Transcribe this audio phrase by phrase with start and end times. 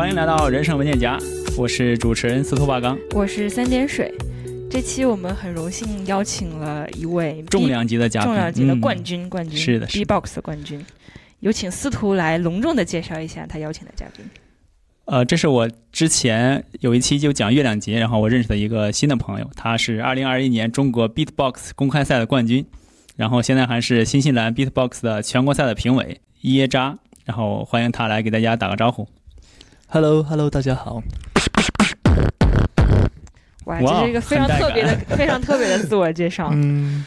[0.00, 1.18] 欢迎来到人生文件夹，
[1.58, 4.10] 我是主持人司徒八刚，我是三点水。
[4.70, 10.82] 这期我们很荣幸邀请了一位重量级的嘉宾，重量级的冠军，冠军是的，B-box 的冠军。
[11.40, 14.24] 有请司徒来隆重的介绍一下他邀请的嘉宾。
[15.04, 22.64] 呃，这是我之前有一期就讲月亮节，然后我认识的一个新的朋友，他是二零二一年中国 Beatbox 公开赛的冠军，
[23.16, 29.06] 然后现在还是新西兰 Beatbox 的全国赛的评委耶扎，然后欢迎他来给大家打个招呼。
[29.92, 31.02] Hello，Hello，大家好。
[33.64, 36.48] 哇，这是一个非常特别的、 非常特别的自我介绍。
[36.52, 37.04] 嗯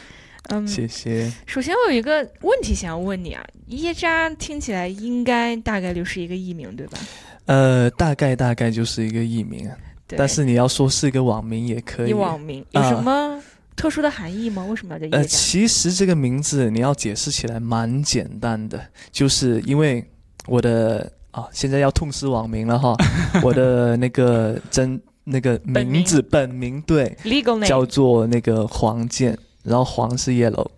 [0.50, 1.32] 嗯，谢谢。
[1.46, 6.98] 首先，我有一个问题想要问你啊，耶扎听起来应该大概率是一个艺名，对吧？
[7.46, 9.70] 呃，大概大概就是一个艺名，
[10.08, 12.12] 但是你要说是一个网名也可以。
[12.12, 13.42] 网名有什么
[13.74, 14.62] 特殊的含义吗？
[14.66, 15.16] 为什么要叫耶扎？
[15.16, 18.78] 呃，其实这个名字你要解释起来蛮简单的，
[19.10, 20.06] 就是因为
[20.46, 22.94] 我的啊，现在要痛失网名了哈，
[23.42, 26.80] 我的那个真那个名字本名？
[26.82, 30.68] 对，legal name 叫做那个黄健，然后黄是 yellow，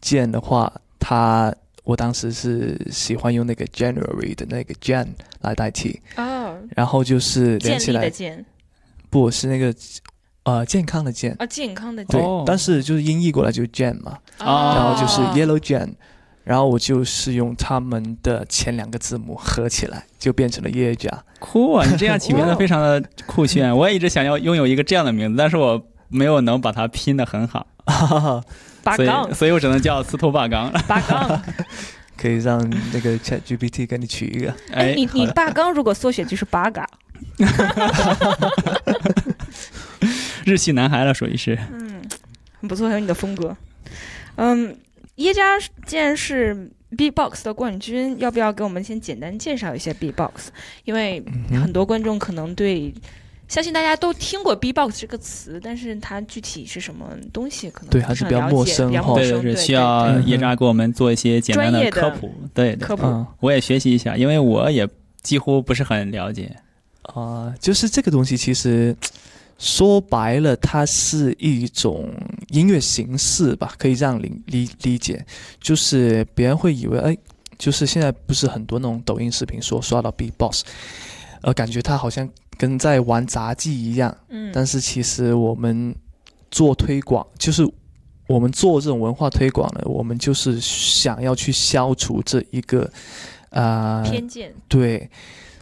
[0.00, 1.54] 健的话他。
[1.84, 5.06] 我当时是喜欢用那个 January 的那个 Jan
[5.40, 8.10] 来代替，哦，然后就是连起来，
[9.08, 9.72] 不是那个
[10.42, 11.32] 呃健康的健。
[11.38, 14.48] 啊，健康的对，但是就是音译过来就是 Jan 嘛，然
[14.82, 15.90] 后就是 Yellow Jan，
[16.46, 21.10] 然后我就是用他们的前两个字母合起来，就变成了叶家。
[21.40, 21.84] 酷啊！
[21.84, 27.66] 你这样起名字非常的酷炫，我也一直想要拥有一个这样的名字，但是我没有能把它拼得很好。
[28.84, 30.70] 八杠，所以我只能叫司徒八杠。
[30.86, 31.42] 八杠，
[32.16, 32.60] 可以让
[32.92, 34.54] 那个 Chat GPT 给你取一个。
[34.72, 36.88] 哎，你你八杠如果缩写就是八嘎。
[40.44, 41.58] 日系男孩了，属于是。
[41.72, 42.00] 嗯，
[42.60, 43.56] 很不错，很有你的风格。
[44.36, 44.76] 嗯，
[45.16, 50.50] 耶加既然是 B-box 的冠军，要不要给我们先简单介绍一下 B-box？
[50.84, 52.94] 因为很多观众可能对。
[53.48, 64.88] 相信大家都听过 B-box 这个词，但是它具体是什么东西，可能对还是比较陌生，对对对，需要叶扎给我们做一些简单的科普，对科普，我也学习一下，因为我也
[65.22, 66.56] 几乎不是很了解。
[67.02, 68.96] 啊，就是这个东西，其实
[69.58, 72.12] 说白了，它是一种
[72.48, 75.24] 音乐形式吧，可以这样理理理解。
[75.60, 77.16] 就是别人会以为，哎，
[77.58, 80.64] 就是现在不是很多那种抖音视频说刷到 B-box，
[81.42, 82.28] 呃，感觉他好像。
[82.58, 85.94] 跟在玩杂技一样，嗯，但是其实我们
[86.50, 87.62] 做推广，就是
[88.26, 92.90] 我们做这种文化推广呢，我们就是想要去消除这一个
[93.50, 94.54] 啊偏见。
[94.68, 95.06] 对，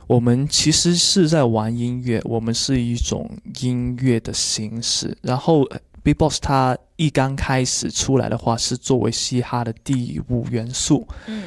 [0.07, 5.17] 我们其实是在玩音乐，我们是一种音乐的形式。
[5.23, 5.67] 然后
[6.03, 11.45] ，B-box 它一刚开始出来的话，是作为嘻哈的第五元素，嗯。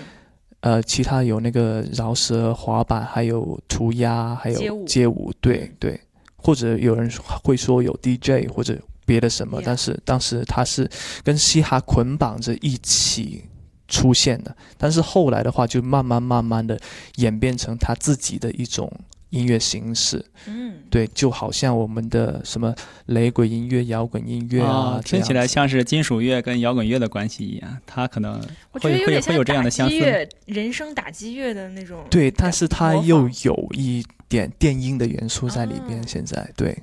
[0.62, 5.98] 呃，其他有那个饶舌、滑板，还有涂鸦，还有街舞，对对，
[6.36, 7.10] 或者有人
[7.44, 8.76] 会说有 DJ 或者
[9.06, 10.90] 别的什么，但是当时它是
[11.24, 13.44] 跟嘻哈捆绑着一起
[13.88, 16.80] 出现的，但是后来的话就慢慢慢慢的
[17.16, 18.92] 演变成他自己的一种。
[19.30, 22.74] 音乐形式，嗯，对，就好像我们的什么
[23.08, 30.30] 雷鬼音乐、摇滚音乐啊，听起来像是金属乐跟摇滚乐的关系一样，他可能会会会有这样的相似。
[30.46, 36.02] 人声打击乐的那种，对，但是它又有一点电音的元素在里边。
[36.08, 36.82] 现在，对，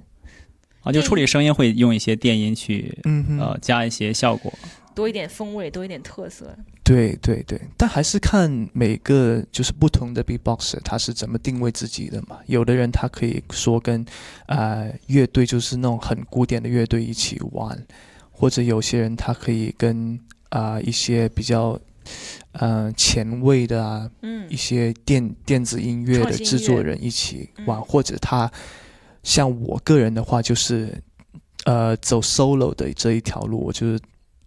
[0.82, 4.52] 啊，就处理声音会用一些电音去，嗯呃，加一些效果。
[4.94, 6.56] 多一点风味，多一点特色。
[6.82, 12.38] 对对对，但还是看每个就是不同的 B-box 他是怎么定位自己的嘛。
[12.46, 14.04] 有的人他可以说跟
[14.46, 17.86] 啊乐队就是那种很古典的乐队一起玩，
[18.30, 21.80] 或者有些人他可以跟啊一些比较
[22.52, 28.50] 嗯前卫的啊，嗯，一些电电子音乐的制作人一起玩，或者他
[29.22, 31.02] 像我个人的话就是
[31.64, 33.98] 呃走 solo 的这一条路，我就是。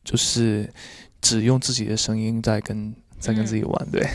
[0.07, 0.71] 就是
[1.19, 4.07] 只用自己的声音在跟在跟自己玩，对，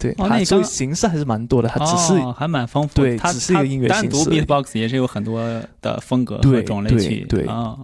[0.00, 4.02] 对，它所以形式还是蛮多的，它只是还蛮丰富，对，只是一个音乐形式。
[4.02, 5.42] 单独 beatbox 也是有很多
[5.82, 7.76] 的风格和种类去，对啊，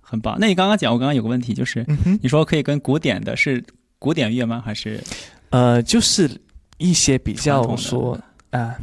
[0.00, 0.36] 很棒。
[0.38, 1.84] 那你刚刚讲，我刚刚有个问题，就是
[2.22, 3.64] 你说可以跟古典的是
[3.98, 4.62] 古典乐吗？
[4.64, 5.02] 还是
[5.50, 6.30] 呃，就是
[6.76, 8.16] 一些比较说
[8.50, 8.76] 啊，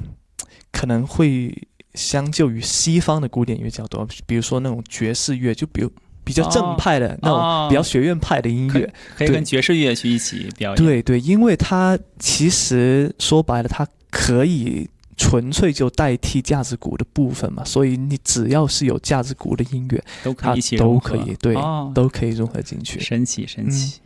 [0.74, 1.56] 可能会
[1.94, 5.89] 相较于西方的古典乐较多，比如说那种爵士乐，就比如。
[6.25, 10.83] 比较正派的那种，比较学院派的音乐，可以跟爵士乐去一起表演。
[10.83, 21.56] 对对，因为它其实说白了，它可以纯粹就代替架子鼓的部分嘛，所以你只要是有架子鼓的音乐，都可以一起都可以对，
[21.94, 23.00] 都可以融合进去。
[23.00, 24.01] 神奇神奇。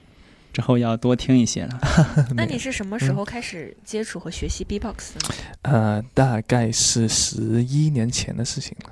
[0.51, 1.79] 之后要多听一些了。
[2.35, 5.35] 那你是什么时候开始接触和学习 B-box 的？
[5.61, 8.89] 呃，大概是十一年前的事情了，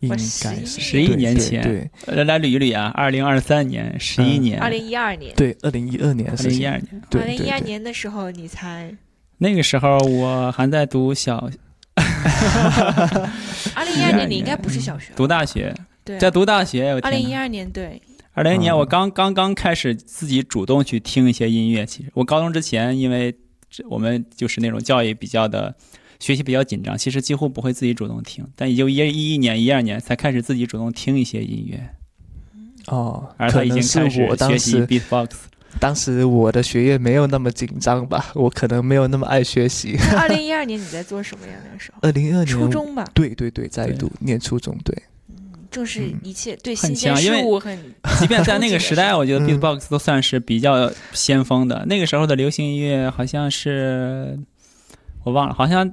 [0.00, 1.62] 应该是十一年前。
[1.62, 8.94] 对，来来捋一捋啊，二零二三年，十一年，二零一二年，对，二零一二年，二零一二年，对，二零一二年的时候你才，
[9.38, 11.50] 那个时候我还在读小。
[13.74, 16.92] 二零一二年你应该不是小学，读大学，对，在读大学。
[17.02, 18.00] 二零一二年对，
[18.34, 21.86] 二零年我刚刚刚开始自己主动去听一些音乐。
[21.86, 23.34] 其实我高中之前，因为
[23.88, 25.74] 我们就是那种教育比较的，
[26.18, 28.46] 学习比较紧张，其实几乎不会自己主动听。
[28.56, 31.90] 但也就一一一年、一二年才开始自己主动听一些音乐。
[32.86, 35.30] 哦，而他已经开始学习 beatbox。
[35.78, 39.94] 当时我的学业没有那么紧张吧，我可能没有那么爱学习。
[40.16, 41.52] 二零一二年你在做什么呀？
[41.70, 41.98] 那时候？
[42.00, 43.04] 二零一二年初中吧。
[43.12, 44.96] 对对对，在读念初中，对。
[45.28, 45.36] 嗯，
[45.70, 47.78] 正是一切对新鲜事物很。
[48.18, 51.84] 即便在那个时代，我觉得 beatbox 都算是比较先锋的。
[51.86, 54.38] 那个时候的流行音乐好像是，
[55.24, 55.92] 我忘了，好像。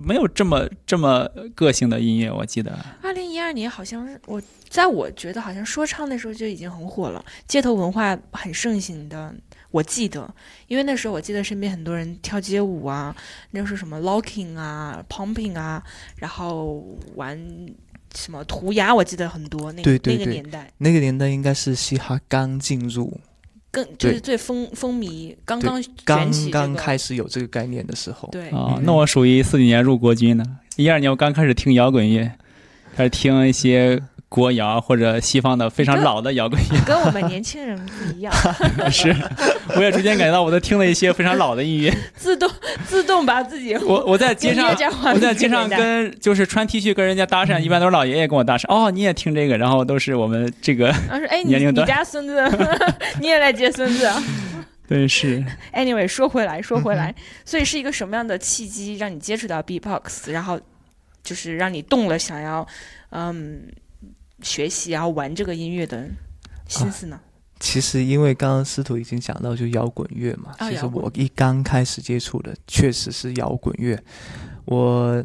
[0.00, 2.78] 没有这么这么个性的音乐，我记得。
[3.02, 9.34] 二零一二年好像是我在我觉得好像说唱那时候就已经很火了，街头文化很盛行的。
[9.70, 10.32] 我记得，
[10.66, 13.14] 因为那时候我记得身边很多人跳街舞啊，
[13.50, 15.82] 那是什么 locking 啊，pumping 啊，
[16.16, 16.86] 然后
[17.16, 17.38] 玩
[18.14, 19.70] 什么涂鸦，我记得很多。
[19.72, 23.20] 那对对对，那个年代，那个年代应该是嘻哈刚进入。
[23.70, 28.28] 更就是最风风靡，刚刚刚刚开始有这个概念的时候。
[28.30, 30.44] 对啊，那我属于四几年入国军的，
[30.76, 32.30] 一二年我刚开始听摇滚乐，
[32.94, 34.02] 开始听一些。
[34.28, 38.30] 国谣或者西方的非常老的摇滚乐，跟我们年轻人不一样。
[38.92, 39.08] 是，
[39.74, 42.46] 我也逐渐感觉到我在听了一些非常老的音乐，自动
[42.86, 43.74] 自动把自己。
[43.86, 44.68] 我我在街上，
[45.14, 48.66] 我在街上跟就是穿 T 恤跟人家搭讪，一般都是老爷爷跟我搭讪。
[48.68, 50.94] 哦，你也听这个，然后都是我们这个
[51.46, 51.86] 年龄段。
[51.86, 52.38] 你家孙子，
[53.20, 54.22] 你也来接孙子啊？
[54.86, 55.42] 对，是。
[55.72, 57.14] Anyway，说回来，说回来，
[57.46, 60.60] 所以是一个什么样的契机让你接触到 B-box，然后
[61.22, 62.66] 就是让你动了想要
[63.12, 63.62] 嗯。
[64.42, 66.08] 学习然后玩这个音乐的
[66.68, 67.20] 心思呢？
[67.60, 70.54] 其实因为刚刚司徒已经讲到，就摇滚乐嘛。
[70.60, 74.00] 其实我一刚开始接触的确实是摇滚乐。
[74.64, 75.24] 我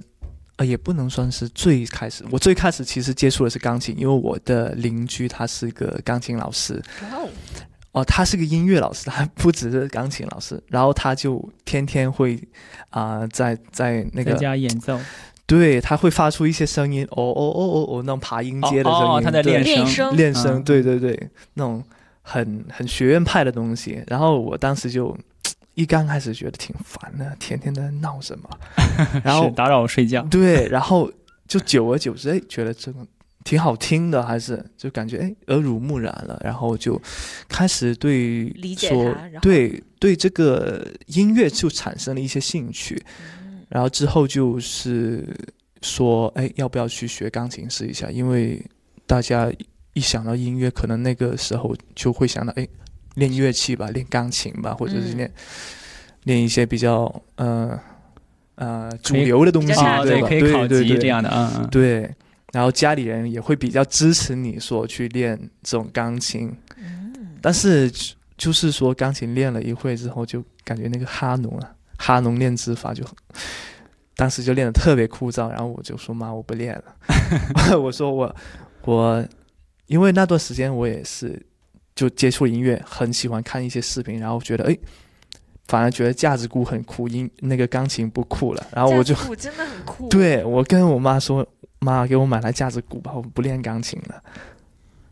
[0.56, 6.82] 呃也不能算是最开始，我最开始其实接触的是钢琴，因为我的邻居他是个钢琴老师。
[7.12, 7.30] 哦。
[7.92, 10.60] 哦，他是个音乐老师，他不只是钢琴老师。
[10.68, 12.42] 然后他就天天会
[12.90, 15.00] 啊，在在那个在家演奏。
[15.54, 21.84] 对，他会发出一些声音，哦哦哦哦哦，那种爬音阶的声音，他在练声，练声，对对对，那种
[22.24, 24.04] 很很学院派的东西。
[24.08, 25.16] 然后我当时就
[25.76, 28.50] 一刚开始觉得挺烦的，天天在闹什么，
[29.24, 30.24] 然后打扰我睡觉。
[30.24, 31.12] 对，然后
[31.48, 33.00] 就久而久之，哎，觉得这个
[33.44, 37.00] 挺好听的，还是就感觉哎耳濡目染了，然后就
[37.48, 43.04] 开始对说对对这个音乐就产生了一些兴趣。
[43.74, 45.28] 然后之后就是
[45.82, 48.08] 说，哎，要不要去学钢琴试一下？
[48.12, 48.64] 因为
[49.08, 49.52] 大家
[49.94, 52.68] 一想到音乐，可能那个时候就会想到，哎，
[53.16, 55.34] 练乐器吧，练钢琴吧，或者是练
[56.26, 57.80] 练一些比较呃
[58.54, 59.74] 呃主流的东西，
[60.04, 60.28] 对吧？
[60.28, 61.68] 可以考级这样的，嗯嗯。
[61.72, 62.08] 对，
[62.52, 66.56] 然后家里人也会比较支持你说去练这种钢琴。
[67.42, 67.92] 但是
[68.38, 71.76] 就是说，钢琴练了一会之后，就感觉那个哈农啊。
[71.98, 73.04] 哈农练指法就，
[74.16, 76.84] 当时就练的特别枯燥，然后我就说妈，我不练了。
[77.80, 78.36] 我说我
[78.84, 79.26] 我，
[79.88, 81.42] 因为那段时间我也是
[81.96, 84.78] 就接触音乐，很喜欢看一些视频，然后觉得哎，
[85.68, 88.66] 反而觉得架子鼓很酷，音那个钢琴不酷了。
[88.74, 90.08] 然后我就鼓真的很酷。
[90.10, 91.46] 对我跟我妈说，
[91.80, 94.24] 妈给我买台架子鼓吧，我不练钢琴了。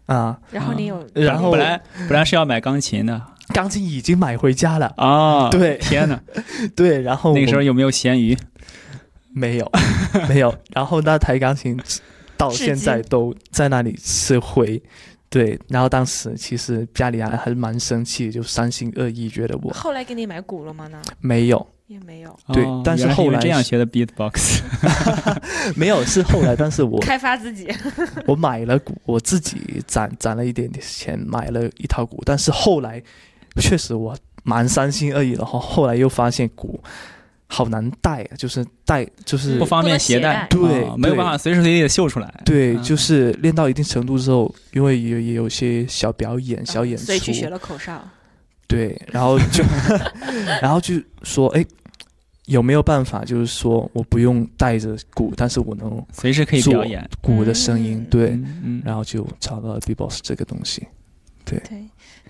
[0.07, 3.21] 啊，然后你有，然后本来本来是要买钢琴的。
[3.51, 5.49] 钢琴已经买回家了啊！
[5.49, 6.21] 对，天哪，
[6.75, 8.37] 对，然后那个时候有没有咸鱼？
[9.33, 9.71] 没有，
[10.27, 10.53] 没有。
[10.73, 11.79] 然后那台钢琴
[12.35, 14.81] 到现在都在那里吃灰。
[15.29, 19.71] 对，然后当时其实家里还还是蛮生气，就三心二意，觉得我。
[19.71, 20.87] 后来给你买鼓了吗？
[20.87, 21.01] 呢？
[21.21, 22.37] 没有，也没有。
[22.51, 24.59] 对，但是后来这样学的 beatbox，
[25.77, 27.69] 没有是后来，但是我开发自己，
[28.27, 33.01] 我买了鼓，我自己攒攒了一点点钱买了一套鼓，但是后来。
[33.59, 35.43] 确实，我蛮三心二意的。
[35.45, 36.81] 后后来又发现鼓
[37.47, 40.59] 好难带啊，就是带就是不方便携带，对，
[40.95, 42.41] 没有办法随时随地的秀出来。
[42.45, 48.01] 对，就是练到一定程度之后，因为也也有些小表演、小演出，所以去学了口哨。
[48.67, 49.63] 对，然后就
[50.61, 51.65] 然后就说，哎，
[52.45, 58.01] 有没有办法，就是说我不用带着鼓，但是我能随时可以表演鼓的声音？
[58.09, 58.39] 对，
[58.85, 60.87] 然后就找到了 B-box 这个东西。
[61.43, 61.61] 对。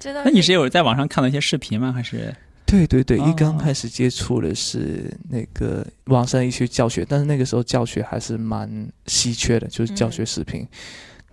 [0.04, 1.92] 那你是有在网上看到一些视频吗？
[1.92, 2.34] 还是？
[2.66, 10.66] 对对对，一刚开始接触的是那个网上一些教学，但是那个时候教学还是蛮稀缺的，就是教学视频，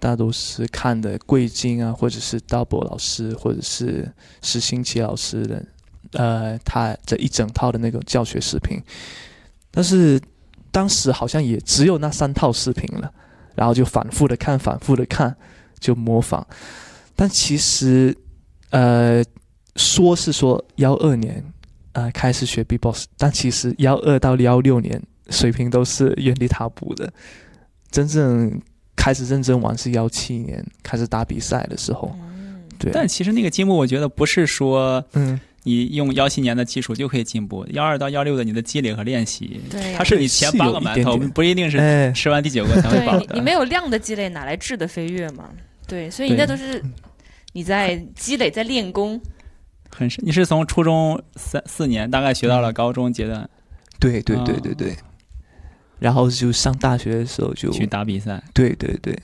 [0.00, 4.10] 大都是看的贵金啊，或者是 Double 老师，或者是
[4.42, 5.64] 石新奇老师的，
[6.14, 8.82] 呃，他这一整套的那个教学视频。
[9.70, 10.20] 但是
[10.72, 13.12] 当时好像也只有那三套视频了，
[13.54, 15.36] 然后就反复的看，反复的看，
[15.78, 16.44] 就模仿。
[17.14, 18.16] 但其实，
[18.70, 19.24] 呃。
[19.76, 21.40] 说是说幺二年，
[21.92, 27.08] 呃，开始学 B-box，但其实幺二到幺六年水平都是原地踏步的。
[27.88, 28.60] 真正
[28.96, 32.12] 开始认真玩是幺七年开始打比赛的时候。
[32.76, 32.90] 对。
[32.92, 37.64] 但其实那个进步，我觉得不是说，嗯，你用幺七年的基础就可以进步。
[37.70, 43.34] 幺二到幺六的你的积累和练习，对，它是你前八个馒头，不一定是吃完第九个才会饱的。
[43.36, 45.48] 你没有量的积累，哪来质的飞跃嘛？
[45.86, 46.82] 对，所以那都是
[47.58, 49.20] 你在积累，在练功。
[49.90, 53.50] 很深，你是从初中三四年大概学到了高中阶段，
[53.98, 54.96] 对对对对对，
[55.98, 59.18] 然后就上大学的时候就去打比赛，对对对，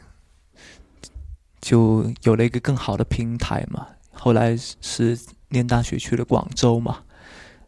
[1.61, 3.87] 就有了一个更好的平台嘛。
[4.11, 5.17] 后来是
[5.51, 7.03] 念大学去了广州嘛，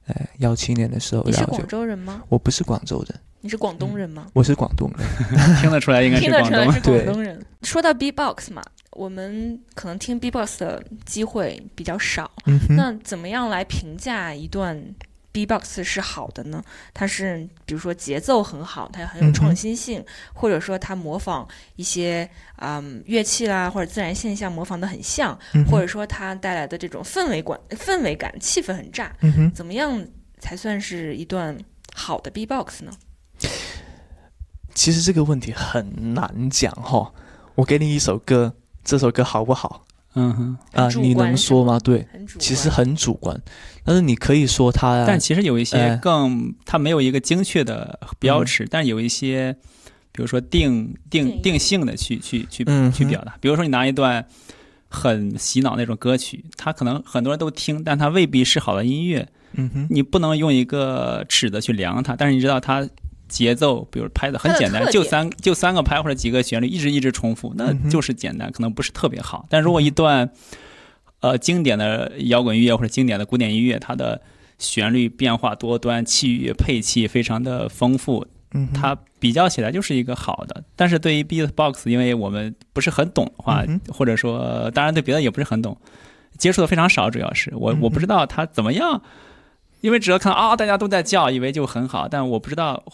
[0.06, 2.25] 哎，幺七年的时候，你是广州人吗？
[2.28, 4.26] 我不是广州人，你是广东人吗？
[4.32, 5.06] 我 是广东人，
[5.62, 7.40] 听得出来应该是广东是广东人。
[7.62, 8.61] 说到 B-box 嘛。
[8.96, 12.30] 我们可能听 B-box 的机会比较少，
[12.70, 14.82] 那怎么样来评价一段
[15.32, 16.64] B-box 是好的呢？
[16.94, 22.26] 它是比如说节奏很好，它很有创新性，或者说它模仿一些
[22.56, 25.38] 嗯乐器啦或者自然现象模仿的很像，
[25.70, 29.14] 或者说它带来的这种氛围感、氛围感、气氛很炸，
[29.54, 30.02] 怎么样
[30.38, 31.54] 才算是一段
[31.92, 32.90] 好的 B-box 呢？
[34.74, 37.12] 其实这个问题很难讲哈，
[37.56, 38.54] 我给你一首歌。
[38.87, 39.85] 这首歌好不好？
[40.14, 41.78] 嗯哼啊，你能说吗？
[41.81, 42.07] 对，
[42.38, 43.38] 其实很主观，
[43.85, 45.05] 但是你可以说它。
[45.07, 49.55] 但其实有一些更，它没有一个精确的标尺，但有一些，
[50.12, 52.64] 比如说定定定性的去去去
[52.95, 53.37] 去表达。
[53.40, 54.25] 比如说你拿一段
[54.88, 59.28] 很洗脑那种歌曲，它可能很多人都听，但它未必是好的音乐。
[59.52, 62.88] 嗯哼，你不能用一个尺子去量它，但是你知道它。
[63.28, 69.47] 节奏，比如拍的很简单，就三就三个拍或者几个旋律，一直一直重复，那就是简单，可能不是特别好。
[69.50, 70.30] 但如果一段，
[71.21, 74.21] 呃，经典的摇滚音乐或者经典的古典音乐，它的
[74.59, 78.25] 旋律变化多端，器乐配器非常的丰富，
[78.73, 80.62] 它比较起来就是一个好的。
[80.76, 85.76] 但是对于 beatbox，因为我们不是很懂的话，或者说，当然对别的也不是很懂，
[86.38, 89.02] 接触的非常少，主要是我我不知道它怎么样，
[89.80, 92.85] 因为只要看啊，大家都在叫，以为就很好，但我不知道。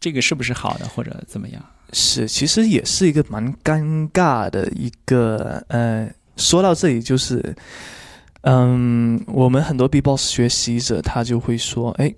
[0.00, 1.62] 这个是不是好的，或者怎么样？
[1.92, 5.64] 是，其实也是一个蛮尴尬的一个。
[5.68, 7.54] 呃，说到这里，就是，
[8.42, 12.12] 嗯，我们很多 B-box 学习者，他就会说：“哎，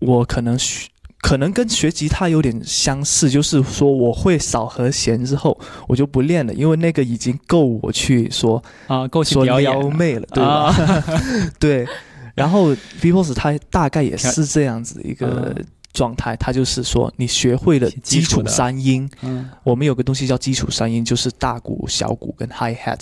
[0.00, 0.88] 我可能学，
[1.20, 10.74] 可能跟学吉他有点相似，就是说我会扫和弦之后，我就不练了，因为那个已经够我去说啊，够说撩妹了，对吧？
[11.60, 11.86] 对。
[12.34, 15.54] 然后 B-box 他大概也 是这样子一个。
[15.94, 19.08] 状态，它就是说，你学会了基础三音。
[19.22, 22.98] 嗯，我们有个东西叫基础三音，就是大鼓、小鼓跟 hi hat，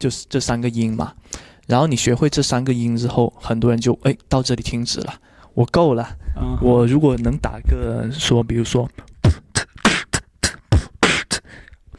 [0.00, 1.14] 就是这三个音嘛。
[1.68, 5.14] 然后你学会这三个音之后，很多人就哎到这里停止了，
[5.54, 6.16] 我够了。
[6.60, 8.90] 我如果能打个说，比如说，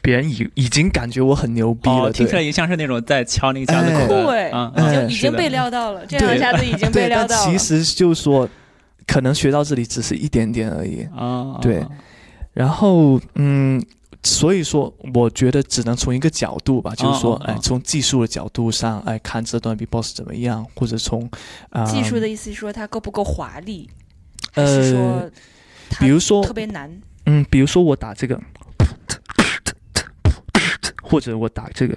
[0.02, 7.50] 别人已已经感觉我很牛逼了，听起来也像是那种在敲那个架子口的，已经已经被撩到了，这样一下子已经被撩到了。
[7.50, 8.46] 其实就是说。
[9.06, 11.02] 可能学到这里只是一点点而已。
[11.14, 11.84] 啊，对，
[12.52, 13.84] 然后嗯，
[14.22, 21.28] 所以说我觉得只能从一个角度吧，就是说，哎，从技术的角度上，哎，看这段 B-box 怎么样，或者从
[21.70, 23.90] 啊，技术的意思是说它够不够华丽，
[24.54, 25.30] 呃，
[26.00, 26.90] 比如说特别难，
[27.26, 28.40] 嗯，比如说我打这个，
[31.02, 31.96] 或者我打这个。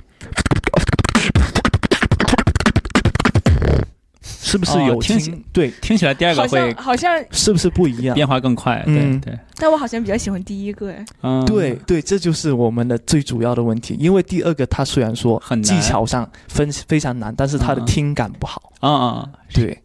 [4.48, 8.82] 是不是有听对听起来第二个会好像是不是不一样变化更快？
[8.86, 9.38] 对对。
[9.58, 11.06] 但我好像比较喜欢第一个哎。
[11.22, 13.98] 嗯，对对，这就是我们的最主要的问题。
[14.00, 18.72] 因为第二个它虽然说技巧上分非常难，但是它的听感不好。
[18.80, 19.78] 啊啊，对，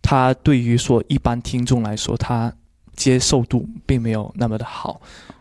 [0.00, 2.52] 它对于说一般听众来说，它
[2.94, 5.00] 接受度并没有那么的好。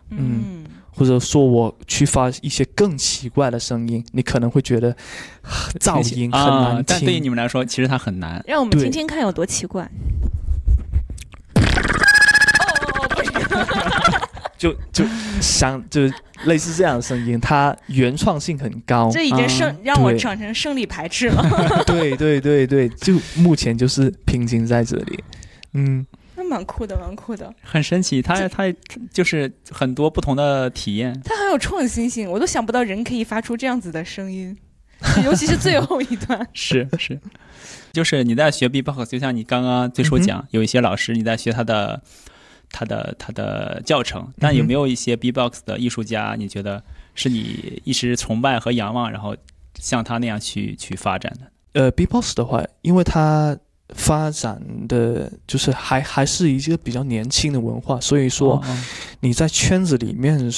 [0.10, 0.63] 嗯。
[0.96, 4.96] 或者说我去发一些更奇怪的声音，你可能会觉得
[5.80, 6.86] 噪音很难听。
[6.88, 8.44] 但对于你们来说，其实它很难。
[8.48, 9.84] 让我们听听看有多奇怪。
[9.84, 9.90] 哦
[12.90, 15.06] 哦哦， 就就
[15.42, 16.02] 想就
[16.46, 19.10] 类似这样的声音，它原创性很高。
[19.12, 21.84] 这已经胜让我产生胜利排斥了。
[21.86, 25.24] 对对对对，就目前就是瓶颈在这里。
[25.74, 26.06] 嗯，
[26.44, 28.22] 那蛮酷的，蛮酷的，很神奇。
[28.22, 28.64] 它它
[29.12, 34.56] 就是很多不同的体验， 它很有创新性，我都想不到人可以发出这样子的声音，
[35.24, 36.46] 尤其是最后一段。
[36.54, 37.20] 是是，
[37.92, 42.02] 就是你在学 B-box，就像你刚刚最初讲，有一些老师你在学他的。
[42.76, 46.34] 他的他的教程，但有没有一些 B-box 的艺术家？
[46.36, 46.84] 你觉得
[47.14, 49.38] 是你一直崇拜和仰望，然后
[49.76, 51.52] 像他那样去去发展的？
[51.80, 53.56] 呃，B-box 的话，因为它
[53.90, 58.63] 发展的就是还还是一个比较年轻的文化，所以说
[59.20, 60.52] 你在圈子里面，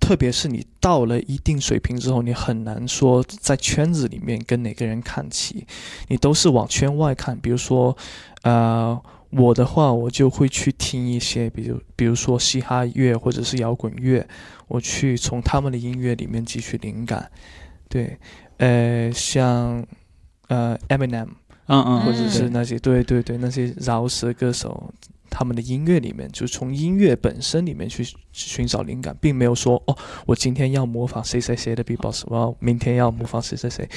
[0.00, 5.66] 特别是你到了一定水平之后，你很难说在圈子里面跟哪个人看齐，
[6.08, 7.38] 你都是往圈外看。
[7.38, 7.96] 比如说，
[8.42, 9.00] 呃。
[9.30, 14.26] 我的话，我就会去听一些，比如比如说嘻哈乐或者是摇滚乐，
[14.68, 17.28] 我去从他们的音乐里面汲取灵感。
[17.88, 18.16] 对，
[18.58, 19.84] 呃，像
[20.46, 21.26] 呃 Eminem，
[21.66, 24.92] 嗯嗯，或者是那些对对对那些饶舌歌手，
[25.30, 29.96] 他们的音乐里面，就从音乐本身里面去寻找灵感，并没有说哦，
[30.26, 33.88] 我今天要模仿谁谁谁的 B-box，我要明天要模仿谁谁谁。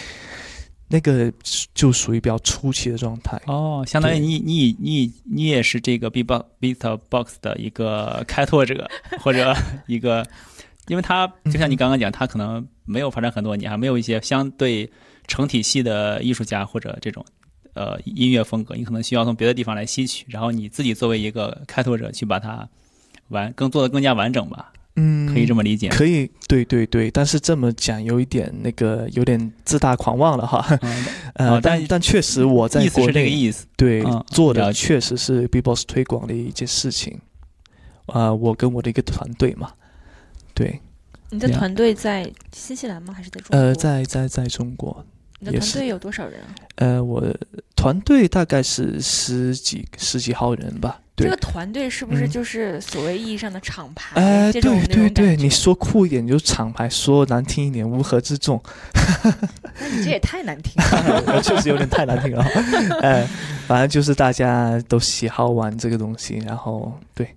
[0.91, 1.31] 那个
[1.75, 8.89] 就属于比较初期的状态哦，相当于你你你你也是这个 B box Beat Box 的一个开拓者
[9.21, 10.25] 或者 一个，
[10.87, 14.91] 因为他就像你刚刚讲，他可能没有发展很多年，还没有一些相对
[15.27, 17.23] 成体系的艺术家或者这种
[17.79, 22.67] 呃音乐风格，你可能需要从别的地方来吸取，然后你自己作为一个开拓者去把它
[23.29, 24.73] 完更做的更加完整吧。
[24.95, 30.77] 嗯，可以这么理解，可以，对对对，但是这么讲有一点那个，有点自大狂妄了哈。
[31.35, 37.17] 呃，但但确实我在国内，这个意思，对，做的确实是 B-box 推广的一件事情。
[38.07, 39.71] 啊，我跟我的一个团队嘛，
[40.53, 40.81] 对。
[41.31, 43.13] 你的团队在新西兰吗？
[43.13, 43.57] 还是在中国？
[43.57, 45.05] 呃，在在在中国。
[45.39, 46.39] 你的团队有多少人？
[46.75, 47.23] 呃，我
[47.75, 50.99] 团队大概是十几十几号人吧。
[51.15, 54.21] 这个团队是不是就是所谓意义上的厂牌？
[54.21, 58.61] 哎，对对对，你说酷一点就是厂牌，说难听一点乌合之众。
[59.79, 62.45] 那你这也太难听了， 确实有点太难听了。
[63.03, 63.27] 哎，
[63.67, 67.27] 反正就是大家都喜好玩这个东西，然后对。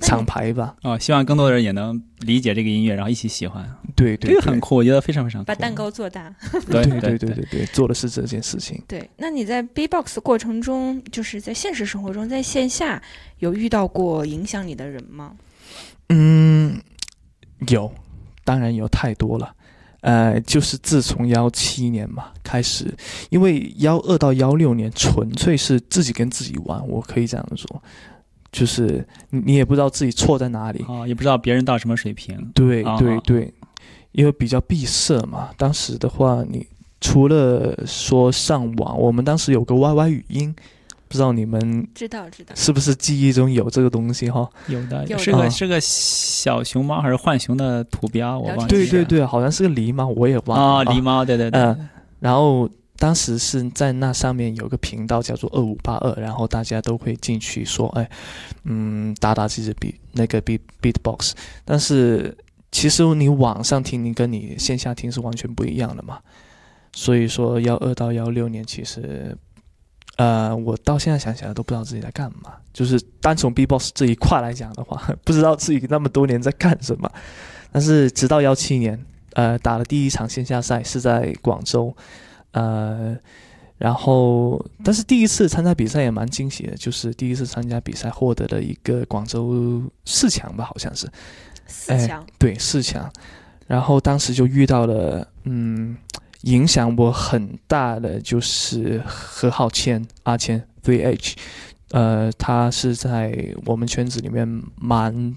[0.00, 3.64] 厂牌吧，哦，希望更多的人也能理解这个音乐，然后一起喜欢。
[3.94, 5.46] 对对，这个很酷，我觉得非常非常酷。
[5.46, 6.34] 把蛋糕做大。
[6.70, 8.82] 对对对对对对，做的是这件事情。
[8.88, 13.00] 对，那你在 B-box 过程中，就是在现实生活中，在线下
[13.38, 15.32] 有遇到过影响你的人吗？
[16.08, 16.78] 嗯，
[17.68, 17.90] 有，
[18.44, 19.54] 当然有太多了。
[20.00, 22.94] 呃，就是自从幺七年嘛开始，
[23.30, 27.82] 因为幺二到幺六年纯粹是自己跟自己玩，我可以这样说。
[28.54, 32.38] 就是你也不知道自己错在哪里啊，也不知道别人到什么水平。
[32.54, 33.52] 对对对，
[34.12, 35.50] 因为比较闭塞嘛。
[35.56, 36.64] 当时的话，你
[37.00, 40.54] 除了说上网，我们当时有个 YY 语音，
[41.08, 44.48] 不知道你们知道知道是不是记忆中有这个东西哈？
[44.68, 48.38] 有的，是个是个小熊猫还是浣熊的图标？
[48.38, 48.68] 我忘了。
[48.68, 50.64] 对对对，好像是个狸猫，我也忘了。
[50.64, 51.60] 啊，狸猫，对对对。
[51.60, 51.88] 嗯，
[52.20, 52.70] 然后。
[52.96, 58.08] 当时是在那上面有个频道叫做二五八二，然后大家都会进去说，哎，
[58.62, 61.32] 嗯，打打自己的 B 那个 beat beatbox。
[61.64, 62.36] 但是
[62.70, 66.20] 其实你网上听，你跟你线下听是完全不一样的嘛。
[66.92, 69.36] 所以说幺二到幺六年，其实，
[70.16, 72.54] 呃，我到现在想起来都不知道自己在干嘛。
[72.72, 77.10] 就是单从 beatbox 这一块来讲的话， 不知道自己那么多年在干什么。
[77.72, 81.94] 但是直到幺七年，呃，打了第一场线下赛是在广州。
[82.54, 83.16] 呃，
[83.78, 91.08] 然后，但是第一次参加比赛也蛮惊喜的，就是第一次参加比赛获得了一个广州四强吧，好像是
[91.66, 93.12] 四强，对四强。
[93.66, 95.96] 然后当时就遇到了，嗯，
[96.42, 101.34] 影响我很大的就是何浩谦阿谦 VH，
[101.90, 103.36] 呃，他是在
[103.66, 105.34] 我们圈子里面蛮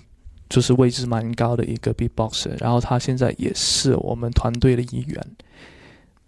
[0.47, 5.27] 就是位置蛮高的一个 B-boxer，然后他现在也是我们团队的一员，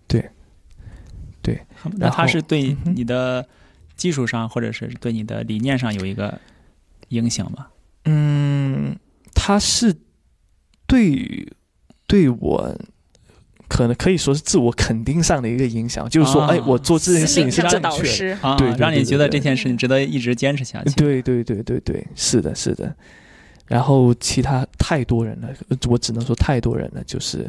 [0.07, 0.29] 对。
[1.49, 1.65] 对，
[1.97, 3.47] 那他是对你的
[3.95, 6.39] 技术上，或者是对你的理念上有一个
[7.09, 7.67] 影响吗？
[8.05, 8.95] 嗯，
[9.33, 9.95] 他是
[10.87, 11.47] 对
[12.07, 12.75] 对我
[13.67, 20.91] 可能可以说是自我肯定上的一个影响，就是说，哎，我做这件事情是正确，对，让你觉得这件事情值得一直坚持下去。
[20.95, 22.95] 对对对对对，是的，是的。
[23.69, 25.47] 然后其他太多人了，
[25.87, 27.03] 我只能说太多人了。
[27.05, 27.47] 就是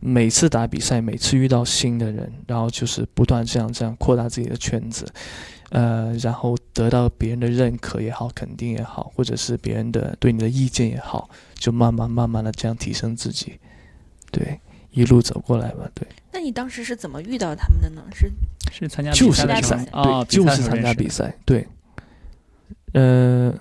[0.00, 5.06] 每次打比赛，每次遇到新的人，然后就是不断这样这样扩大自己的圈子，
[5.68, 13.60] 呃，然后得到别人的认可也好，肯定也好，或者是别人的对你的意见也好，就慢慢慢慢的这样提升自己。
[14.30, 14.58] 对，
[14.90, 16.08] 一路走过来吧，对。
[16.32, 18.02] 那你当时是怎么遇到他们的呢？
[18.14, 18.30] 是
[18.72, 21.68] 是参加就是比赛，对，就是参加比赛，对。
[22.94, 23.52] 呃，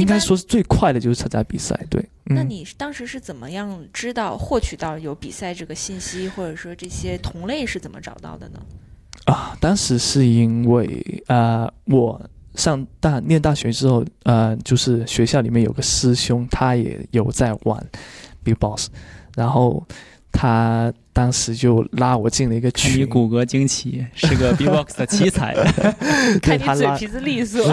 [0.00, 2.04] 应该说是最快的就是参加比赛，对。
[2.24, 8.60] 那你当时是怎么样知道获取到有比赛这个信息，或者说这些同类是怎么找到的呢？
[9.26, 12.20] 啊，当时是因为啊，我
[12.54, 17.86] 上大念大学之后，呃，就是学校里面有个师兄，他也有在玩
[18.42, 18.88] Big Boss，
[19.36, 19.86] 然后
[20.32, 23.00] 他当时就拉我进了一个群。
[23.02, 25.54] 你骨骼惊奇，是个 B Box 的奇才。
[26.40, 27.62] 看你嘴皮子利索。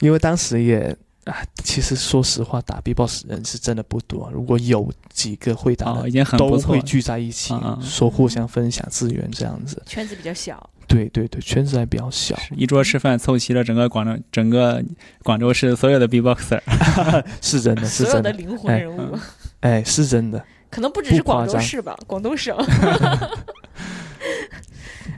[0.00, 0.96] 因为当时也。
[1.26, 4.30] 啊，其实说实话，打 B Boss 人是真的不多。
[4.32, 9.82] 如果有几个会打的，都会聚在一起，说互相分享资源这样子。
[9.86, 10.70] 圈子比较小。
[10.86, 12.38] 对对对，圈子还比较小。
[12.56, 14.80] 一桌吃饭凑齐了整个广州，整个
[15.24, 16.60] 广州市所有的 B Boxer，
[17.42, 18.10] 是真的， 是真的。
[18.12, 19.18] 所有的灵魂人物。
[19.62, 20.40] 哎，是真的。
[20.70, 22.56] 可能不只是广州市吧，广东省。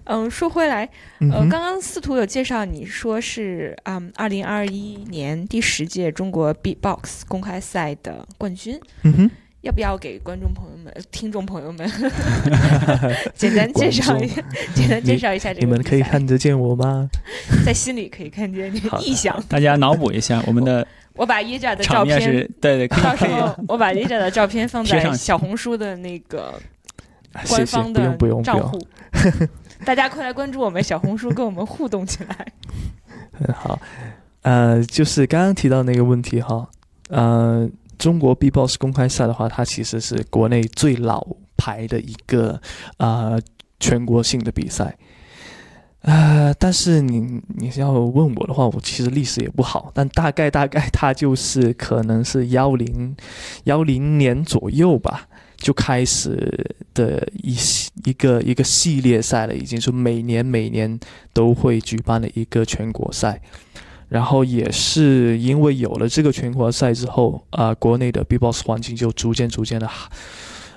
[0.09, 0.88] 嗯，说回来，
[1.21, 8.81] 呃，刚刚司徒有介绍，你说是嗯，二零二一年第十届中国 Beatbox 公开赛的冠军。
[9.03, 11.87] 嗯哼，要不要给观众朋友们、听众朋友们
[13.37, 14.42] 简单介绍一下？
[14.75, 15.66] 简单介绍一下这个？
[15.66, 17.07] 你们可以看得见我吗？
[17.66, 19.38] 在心里可以看见你的意象。
[19.47, 20.87] 大家脑补一下我们的。
[21.18, 26.55] 我把耶加的照片，对对， 到时候我把耶加的照片放在小红书的那个
[27.49, 28.81] 官方的账户。
[29.85, 32.53] 大家快来关注我们小红书，跟我们互动起来。
[33.33, 33.79] 很好，
[34.42, 36.68] 呃，就是刚刚提到那个问题哈，
[37.09, 41.25] 呃，中国 B-box 公开赛的话，它其实是国内最老
[41.57, 42.61] 牌的一个
[42.97, 43.38] 啊
[43.79, 44.97] 全国性的比赛。
[46.03, 53.16] 呃，但是你你要问我的话，我其实历史也不好，但大概大概它就是可能是幺零
[53.64, 55.29] 幺零年左右吧。
[55.59, 57.55] 就开始的一
[58.05, 60.99] 一个一个系列赛了，已经是每年每年
[61.33, 63.40] 都会举办的一个全国赛，
[64.09, 69.90] 然后也是因为有了这个全国赛之后，啊，国内的 B-box 环境就逐渐逐渐的，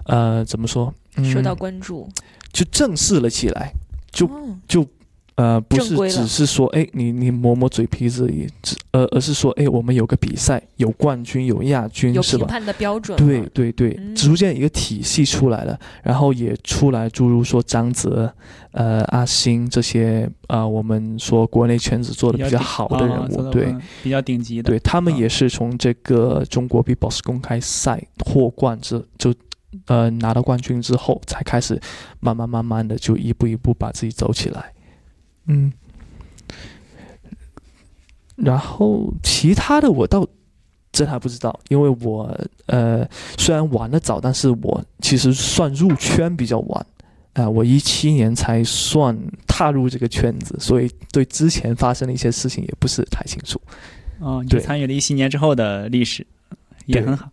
[0.04, 0.94] 呃，怎么说？
[1.24, 2.10] 受到关注，
[2.52, 3.72] 就正式了起来，
[4.12, 4.30] 就
[4.67, 4.86] 就。
[5.41, 12.32] 呃，不是只是说，哎，你你磨磨嘴皮子，也只呃，而是说，哎，我们有个比赛，有冠军，有亚军，是吧？
[12.34, 13.17] 有评判的标准。
[13.17, 18.32] 对对对，逐渐一个体系出来了，然后也出来，诸如说张泽、
[18.73, 29.34] 呃阿星这些啊，我们说国内圈子做的比较好的人物，对，比较顶级的，对他们也是从这个中国 B-box 公开赛获冠之就
[29.88, 31.82] 呃拿到冠军之后，才开始
[32.19, 34.73] 慢慢慢慢的就一步一步把自己走起来。
[35.45, 35.71] 嗯，
[38.36, 40.27] 然后其他的我倒
[40.91, 46.86] 真还不知道，因为我呃虽然玩的早，但是我其实算入圈比较晚，
[47.34, 53.60] 啊，我一七年才算踏入这个圈子，所以对之前发生的一些事情也不是太清楚。
[54.19, 56.27] 哦，你参与了一七年之后的历史，
[56.86, 57.30] 也很好。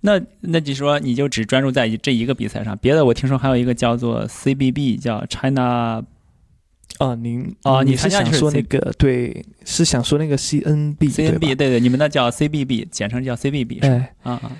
[0.00, 6.02] 那那就说你就只专注在这一个比赛上，别的我听说还有一个叫做 CBB，叫 China。
[6.98, 14.08] 啊，您啊，你是想说那个对，是想说那个 CNB，CNB 对对，你们那叫 CBB，简称叫 CBB 是吧？
[14.22, 14.52] 啊啊，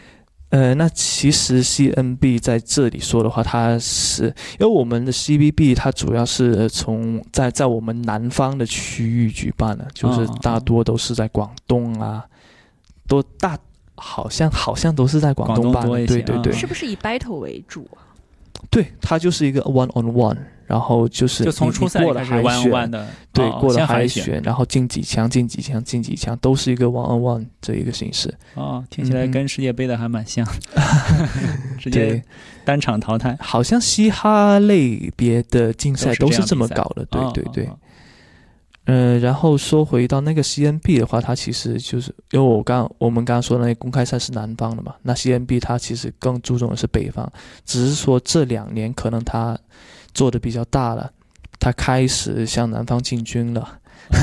[0.48, 4.24] 呃，那其实 CNB 在这里说的话，它是
[4.58, 12.24] 因为我们的 CBB 它主要是从在在我们南方的区域举办的，就是大多都是在广东啊，
[13.06, 13.58] 都大
[13.96, 18.00] 好像好像都是在广东办，对对对，是不是以 battle 为主啊？
[18.70, 20.38] 对，它就是一个 one on one。
[20.70, 22.90] 然后就是就从初赛过了海选，
[23.32, 28.32] 对，过了海选，然后进几强，进几强，进几强，都是一个 one on one 这一个形式。
[28.54, 30.46] 哦，听起来跟世界杯的还蛮像，
[31.76, 32.22] 直接
[32.64, 33.36] 单场淘汰。
[33.40, 37.68] 好像嘻哈类别的竞赛都是这么搞的，对对对。
[38.84, 47.28] 嗯，然后说回到那个 CNB 的话，它其实就是因为我刚我们刚刚说的那个公开赛是南方的嘛，那 CNB 它其实更注重的是北方，
[47.66, 49.58] 只是说这两年可能它。
[50.14, 51.10] 做的比较大了，
[51.58, 53.78] 他开始向南方进军了。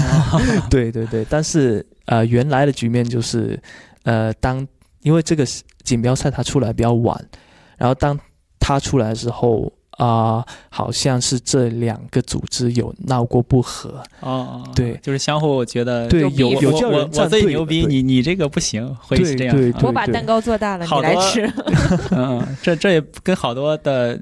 [0.69, 3.61] 对对对，但是呃，原来的局面就是，
[4.03, 4.67] 呃，当
[5.01, 5.45] 因为这个
[5.83, 7.29] 锦标赛它出来比较晚，
[7.77, 8.19] 然后当
[8.59, 9.71] 他出来之后。
[9.97, 19.73] 啊，好像是这两个组织有闹过不和哦，对，就是相互觉得对有有叫人我最牛逼，你你这个不行，会是这样。
[19.81, 21.51] 我把蛋糕做大了，你来吃。
[22.11, 24.21] 嗯，这这也跟好多的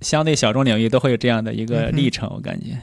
[0.00, 2.78] 相对小众领域都会有这样的一个历程，我感觉。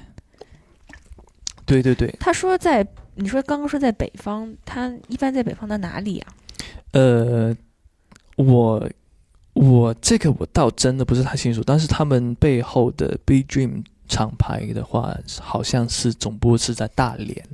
[1.66, 2.14] 对对对。
[2.20, 6.34] 他说在，你说刚刚说在北方，他一般在北方的哪里啊？
[6.92, 7.56] 呃。
[8.36, 8.90] 我
[9.54, 17.46] 我这个我倒真的不是太清楚，但是他们背后的 B Dream 厂牌的话，好像是总部是在大连。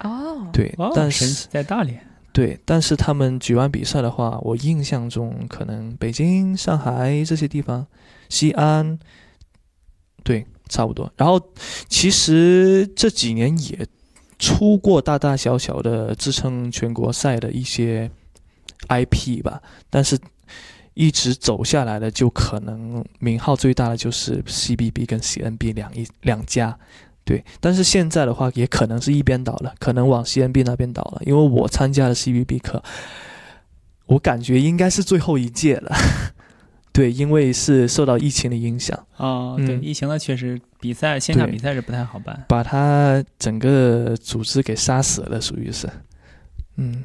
[0.00, 2.04] 哦，对，但是在大连。
[2.32, 7.86] 对，但是他们举办比赛的话，我印象中可能北京、上海这些地方，
[8.30, 8.98] 西安，
[10.24, 11.12] 对，差不多。
[11.16, 11.38] 然后
[11.88, 13.86] 其实这几年也
[14.38, 18.10] 出过大大小小的支撑全国赛的一些
[18.88, 20.18] IP 吧，但是
[20.94, 26.78] 一直走下来的就可能名号最大的就是 CBB 跟 CNB 两一两家。
[27.24, 31.22] 对，但是现在的话，也可能是一边倒了，可能往 CNB 那边倒了。
[31.24, 32.82] 因为我参加的 CBB 课，
[34.06, 35.94] 我感觉应该是最后一届了。
[36.92, 39.56] 对，因为是受到疫情的影响啊。
[39.56, 45.88] 对，疫情呢，确实比赛线下比赛是不太好办，把它整个组织给杀死了，属于是。
[46.76, 47.04] 嗯，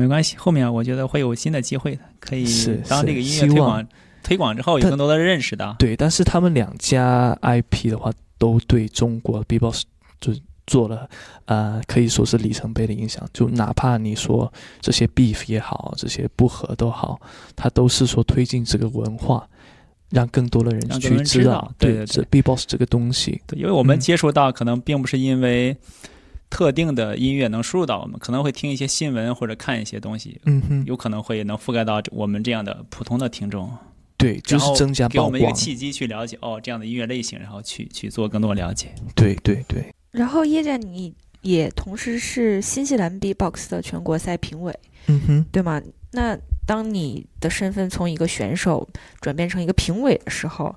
[0.00, 2.46] 没关系，后面我觉得会有新的机会的，可以
[2.88, 3.88] 当这个音乐推广
[4.22, 5.76] 推广之后，有更多的认识的。
[5.78, 8.10] 对，但是他们两家 IP 的话。
[8.40, 9.82] 都对中国 B-box
[10.18, 10.32] 就
[10.66, 11.06] 做了，
[11.44, 13.22] 呃，可以说是里程碑的影响。
[13.34, 17.20] 就哪怕你说这些 beef 也好，这些不和都好，
[17.54, 19.46] 它都是说推进这个文化，
[20.08, 23.38] 让更多的人去知道，对这 B-box 这个东西。
[23.46, 25.76] 对，因为我们接触到，可能并不是因为
[26.50, 33.70] 特定的音乐能输入到我们，可能会听一些新闻或者看一些东西，嗯哼，有可能会能覆盖到我们这样的普通的听众。
[34.16, 38.94] 对，就是增加给我们一个契机去了解哦这样的音乐类型，然后去去做更多了解。
[39.14, 39.82] 对对对。
[40.10, 45.80] 然后叶战，你也同时是新西兰 B-box 的全国赛评委，嗯哼，对吗？
[46.10, 46.36] 那
[46.66, 48.86] 当你的身份从一个选手
[49.22, 50.74] 转变成一个评委的时候，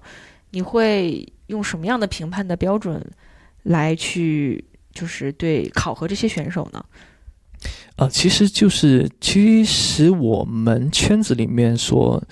[0.52, 3.06] 你会用什么样的评判的标准
[3.64, 6.86] 来去就是对考核这些选手呢？
[7.95, 12.23] 呃，其实就是其实我们圈子里面说。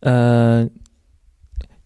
[0.00, 0.64] 呃，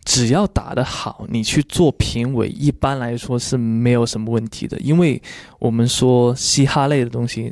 [0.04, 4.78] 只要打得好，你去做评委，一般来说是没有什么问题的。
[4.80, 5.20] 因为
[5.58, 7.50] 我们说嘻哈类的东西，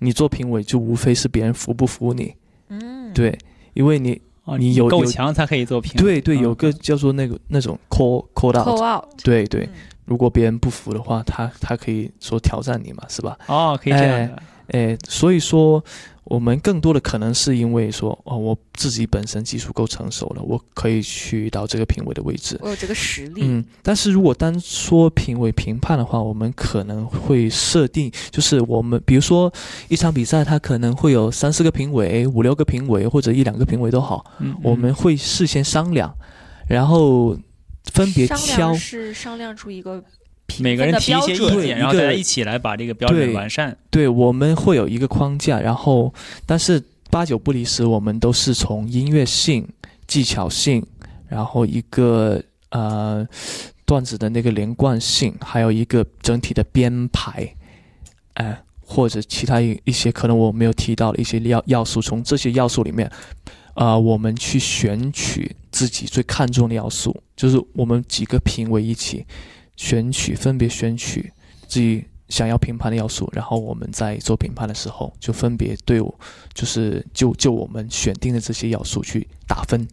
[0.00, 2.34] 你做评委就无非是别人服不服你。
[2.68, 3.38] 嗯，对，
[3.74, 4.20] 因为你
[4.58, 5.92] 你有够强才可以做评。
[6.02, 9.04] 对对，有个叫做那个那种 call call out。
[9.22, 9.68] 对对，
[10.06, 13.38] 如果别人不服的话，他他可以说挑战你嘛，是吧？
[13.46, 14.30] 哦，可以这样。
[14.68, 15.84] 哎，所以说。
[16.28, 23.42] 我们更多的可能是因为说，哦，我自己本身技术够成熟了，我可以去到这个评委的位置，我有这个实力。
[23.44, 29.52] 嗯，但是如果单说评委评判的话，我们可能会设定，就是我们比如说
[29.86, 36.12] 一场比赛，它可能会有三四个评委、五六个评委或者一两个评委都好，嗯，我们会事先商量，
[36.66, 37.38] 然后
[37.92, 40.02] 分别挑，是商量出一个。
[40.60, 43.76] 每个人提一些意见，然后大家一起来把这个标准完善。
[43.90, 46.14] 对，我们会有一个框架，然后
[46.46, 49.66] 但是八九不离十，我们都是从音乐性、
[50.06, 50.86] 技巧性，
[51.28, 53.26] 然后一个呃
[53.84, 57.52] 段子的那个连贯性，还有一个整体的编排，
[58.34, 63.10] 哎，或者其他一一些可能我没有提到的一些要要素，从这些要素里面，
[63.74, 69.26] 啊，我们去选取自己最看重的要素，就是我们几个评委一起。
[69.76, 71.30] 选取分别选取
[71.68, 76.18] 自己想要评判的要素，然后我们在做评判的时候，就分别对我
[76.54, 79.86] 就是就就我们选定的这些要素去打分。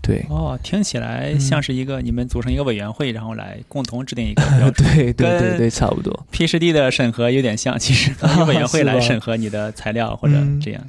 [0.00, 4.94] 对哦，听起来像是一个你们组成一个委员会，然后来共同制定一个 标准。
[4.94, 6.26] 对对对对，差不多。
[6.30, 10.80] P 十 D 的审核有点像，其实由 委员会来审核你的材料或者这样，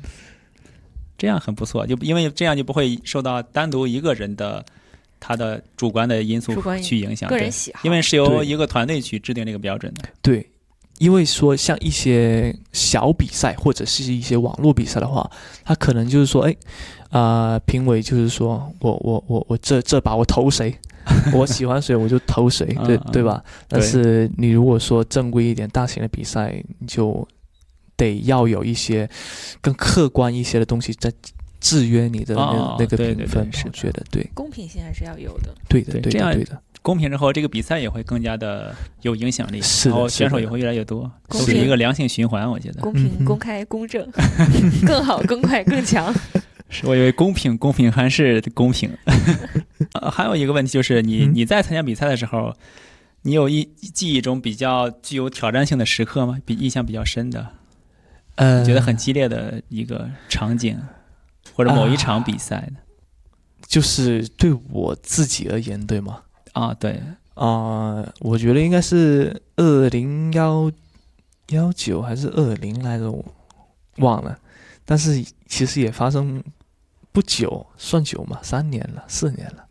[1.19, 4.65] 这样很不错，就因为这样就不会受到单独一个人的。
[5.21, 10.07] 他的主观的因素去影响个人喜好，因为是由一个团队去制定这个标准的。
[10.21, 10.49] 对，
[10.97, 15.29] 因为说像一些小比赛或者是一些网络比赛的话，
[15.65, 16.55] 他可能就是说，哎，
[17.09, 20.73] 啊，评委就是说我我我我这这把我投谁，
[21.35, 23.43] 我喜欢谁我就投谁，对对吧？
[23.67, 27.27] 但是你如果说正规一点、大型的比赛，你就
[27.99, 29.07] 得要有一些
[29.61, 31.13] 更客观一些的东西在。
[31.61, 35.53] 制约你的那那个评分，我觉得对，公平性还是要有的。
[35.67, 36.57] 对的，对的，对的。
[36.81, 42.49] 公平之后，这个比赛也会更加的有影响力，然后选手也会越来越多，都是一个良性循环。
[42.49, 44.09] 我觉得公平、公开、公正，
[44.87, 46.15] 更好、更快、更强。
[46.71, 48.89] 是我以为公平，公平还是公平。
[50.13, 52.55] 还有一个问题就是，你你在参加比赛的时候，
[53.23, 56.37] 你有一记忆中比较具有挑战性的时刻吗？
[56.45, 57.45] 比印象比较深的，
[58.39, 60.79] 呃，觉得很激烈的一个场景。
[61.55, 62.73] 或者某一场比赛的，
[63.67, 66.21] 就是对我自己而言，对吗？
[66.53, 67.01] 啊，对
[67.33, 70.71] 啊，我觉得应该是二零幺
[71.49, 73.25] 幺九还是二零来着，我
[73.97, 74.39] 忘了。
[74.85, 76.41] 但是其实也发生
[77.11, 78.39] 不久，算久嘛？
[78.41, 79.65] 三年了，四年了。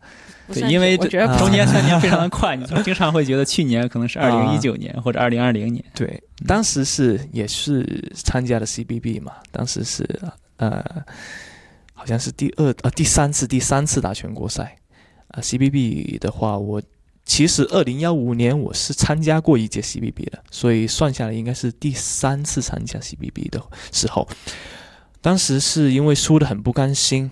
[0.53, 5.83] 对，因为这中间三年非常的 快，你经常会觉得去年可能是二零一九年或者二零二零年。
[5.93, 10.03] 对，当时是也是参加了 CBB 嘛，当时是
[10.57, 10.83] 呃，
[11.93, 14.75] 好像是第二呃第三次第三次打全国赛
[15.29, 15.41] 啊。
[15.41, 16.81] CBB 的话，我
[17.25, 24.27] 其实二零幺五年我是参加过一届 CBB 的，所以算下来应该是第三次参加 CBB 的时候，
[25.21, 27.29] 当时是因为输的很不甘心，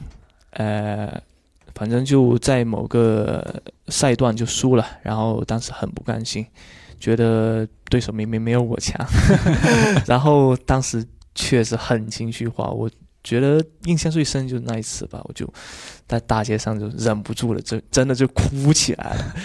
[0.52, 1.22] 呃。
[1.78, 6.44] 反正就在某个赛段就输了，然后当时很不甘心，
[7.00, 8.98] 觉得对手明明没有我强，
[10.08, 12.72] 然后当时确实很情绪化。
[12.72, 12.90] 我
[13.24, 15.48] 觉得印象最深就是那一次吧，我就
[16.08, 19.36] 在大街上就忍不住了，就真的就哭起来了。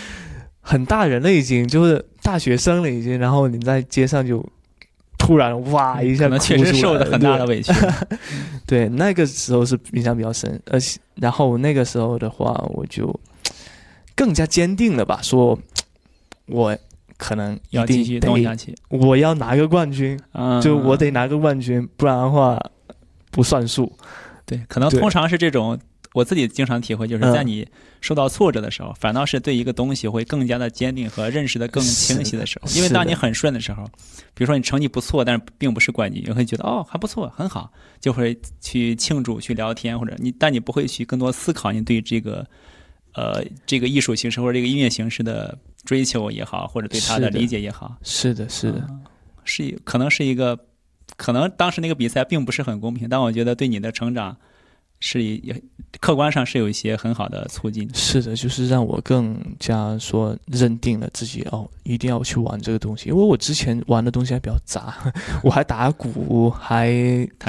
[0.62, 4.42] 很大人了已经，就是大学生了已经，然后你在街上就。
[5.22, 7.72] 突然哇一下，确实受了很大的委屈。
[8.66, 13.18] 对，那个时候是印象比较深，而且然后那个时候的话，我就
[14.14, 15.58] 更加坚定了吧，说
[16.46, 16.76] 我
[17.16, 20.18] 可能要继续动下去，我要拿个冠军，
[20.60, 22.60] 就我得拿个冠军，不然的话
[23.30, 23.92] 不算数。
[24.44, 25.78] 对，可能通常是这种。
[26.14, 27.66] 我自己经常体会，就是在你
[28.00, 32.68] 受到挫折的时候，反倒是对一个东西会更加的坚定和认识的更清晰的时候。
[32.76, 33.84] 因为当你很顺的时候，
[34.34, 42.46] 比如说你成绩不错，但是并不是冠军，你会觉得哦还不错，很好，就会去庆祝、去聊天，或者你，但你不会去更多思考你对这个，
[43.14, 47.96] 呃，这个艺术形式或者这个音乐形式的追求也好，或者对它的理解也好。
[48.02, 48.86] 是的，是的，
[49.44, 50.58] 是一可能是一个，
[51.16, 54.36] 可能当时那个比赛并不是很公平，但我觉得对你的成长。
[55.04, 55.60] 是也
[56.00, 63.08] 客观上是有一些很好的促进，是的，就是让我更加说认定了自己哦，一定要去玩这个东西。
[63.08, 64.94] 因为我之前玩的东西还比较杂，
[65.42, 66.88] 我还打鼓，还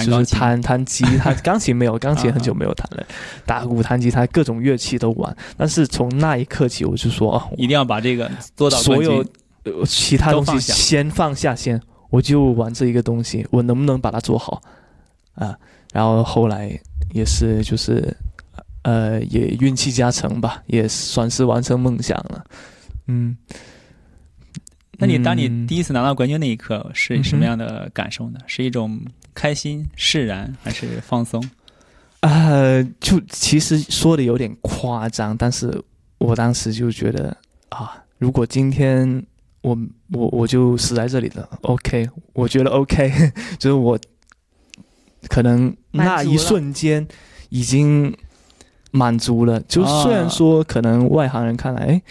[0.04, 3.06] 就是弹弹吉 他，钢琴没有，钢琴很久没有弹了。
[3.46, 5.38] 打鼓、弹吉他，各种乐器都玩。
[5.56, 9.24] 但是从那一刻起，我就说哦，一定要把这个做到所有
[9.86, 14.60] 其他东西先放下，先我就玩这一个东西，我能不能把它做好
[15.36, 15.56] 啊？
[15.94, 16.78] 然后后来。
[17.13, 18.15] 也是，就是，
[18.82, 22.43] 呃，也运气加成吧，也算是完成梦想了。
[23.06, 23.38] 嗯，
[24.97, 28.39] 那你当你第一次拿到冠军那一刻是什么样的感受呢？
[28.47, 28.99] 是一种
[29.36, 31.43] 开心、释然，还是放松？
[32.21, 35.80] 呃，就其实说的有点夸张，但是
[36.17, 37.38] 我当时就觉得
[37.69, 39.23] 啊，如果今天
[39.62, 39.78] 我
[40.12, 43.12] 我我就死在这里了，OK，我觉得 OK，
[43.60, 43.99] 就是我。
[45.29, 47.07] 可能那一瞬间
[47.49, 48.15] 已经
[48.91, 52.01] 满足了，就虽然说可能外行人看来，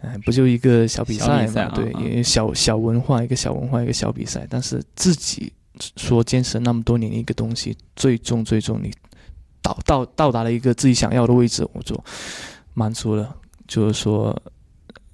[0.00, 5.52] 哎，不就一个小比赛嘛，对，也小小文化，一个小文化，一个小比赛，但是自己
[5.96, 8.92] 说坚持那么多年的一个东西，最终最终你
[9.62, 11.98] 到到到达了一个自己想要的位置，我就
[12.74, 14.36] 满足了，就是说。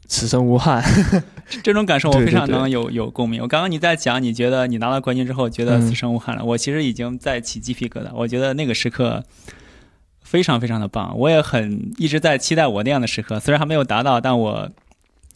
[0.08, 0.82] 此生无憾，
[1.62, 3.42] 这种感受我非常能有有共鸣。
[3.42, 8.10] 我刚刚你在讲，你觉得你拿到冠军之后觉得此生无憾了，我其实已经在起鸡皮疙瘩。
[8.14, 9.24] 我觉得那个时刻
[10.22, 13.38] 非常非常的棒，我也很一直在期待我那样的时刻。
[13.40, 14.68] 虽然还没有达到，但我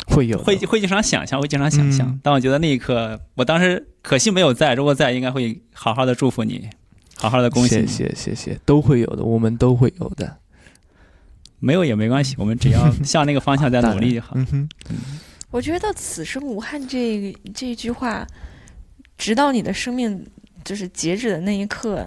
[0.07, 2.19] 会有会会经常想象，会经常想象。
[2.23, 6.69] 但我觉得那一刻，我当时可惜没有在，如果在，应该会好好的祝福你，
[7.17, 7.69] 好好的恭喜。
[7.69, 10.37] 谢谢谢谢，都会有的，我们都会有的。
[11.61, 14.33] 没有也没关系，我们只要 向那个方向在努力就好。
[14.35, 14.69] 嗯哼，
[15.51, 18.27] 我觉得“此生无憾”这这句话，
[19.19, 20.27] 直到你的生命
[20.65, 22.07] 就是截止的那一刻，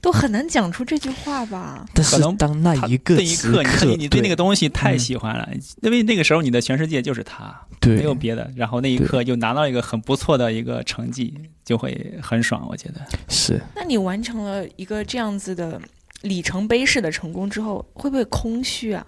[0.00, 1.86] 都很难讲出这句话吧？
[1.94, 5.48] 但是当那一个那一刻，你你对那个东西太喜欢了，
[5.82, 7.54] 因为那个时候你的全世界就是他，
[7.86, 8.50] 没有别的。
[8.56, 11.34] 然后那一刻就拿到一个很不错的一个成绩，
[11.64, 12.66] 就会很爽。
[12.68, 13.60] 我觉得是。
[13.76, 15.80] 那你完成了一个这样子的。
[16.22, 19.06] 里程碑式的成功之后，会不会空虚啊？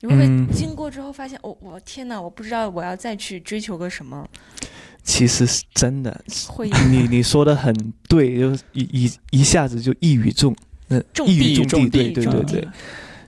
[0.00, 4.26] 你会不会经过之后发现，哦，我天哪，我不知道我要再去追求个什么？
[5.02, 6.70] 其实是真的， 会。
[6.88, 7.74] 你你说的很
[8.08, 10.54] 对，就一一一下子就一语中，
[10.88, 12.68] 那，一语中的，对对对对，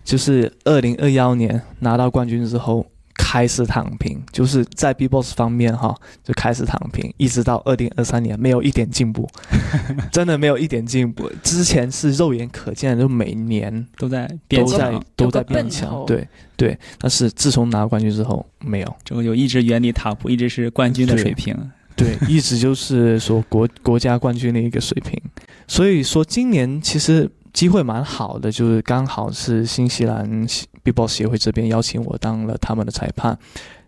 [0.05, 2.87] 就是二零二幺年拿到冠军之后。
[3.33, 9.27] 开始躺平，就是在 B-box 方面哈，就开始躺平，一直到二零二三年没有一点进步，
[10.13, 11.31] 真的没有一点进步。
[11.43, 16.29] 之前是肉眼可见，就每年都在都在都在变强，对
[16.59, 16.79] 对。
[16.99, 21.57] 但是自从拿冠军之后，没有，就就一直原地踏步，一直是冠军的水平，
[21.97, 25.19] 对，一直就是说国国家冠军的一个水平。
[25.67, 27.31] 所以说今年其实。
[27.53, 30.47] 机会蛮好的，就是刚好是新西兰
[30.83, 33.39] B-box 协会这边邀请我当了他们的裁判，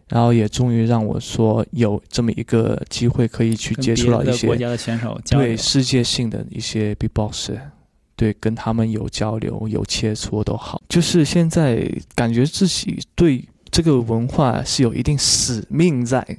[0.08, 7.52] 然后也终于让我说有这么一个机会可以去接触到一些国家的选手，对世界性的一些 B-box，
[8.14, 10.80] 对，跟他们有交流、有切磋都好。
[10.88, 16.38] 就是现在感觉自己对这个文化是有一定使命在，对，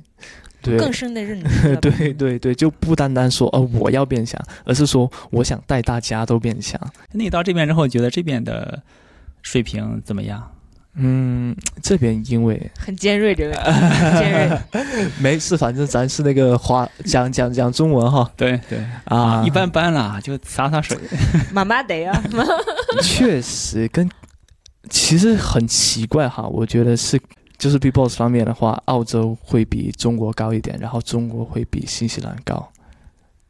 [0.77, 1.75] 更深的认知。
[1.77, 6.79] 对对对，就不单单说哦我要变强，而是说我想带大家都变强。
[7.11, 8.81] 那你到这边之后，觉得这边的
[9.41, 10.51] 水平怎么样？
[10.97, 11.53] 嗯，
[11.83, 13.53] 这边因为很尖锐，这个
[14.17, 14.57] 尖锐。
[15.19, 18.31] 没事，反正咱是那个华讲讲讲中文哈。
[18.37, 20.97] 对对啊，一般般啦，就洒洒水。
[21.51, 22.23] 妈妈得啊。
[23.03, 24.09] 确实，跟
[24.89, 27.19] 其实很奇怪哈，我觉得是
[27.57, 32.71] 就是 B Boss 方面的话，澳洲会比中国高一点，然后中国会比新西兰高。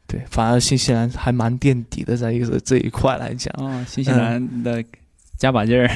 [0.06, 3.52] 对，反而新西兰还蛮垫底的，在一个这一块来讲。
[3.58, 4.84] 哦，新西兰的。
[5.38, 5.86] 加把劲儿，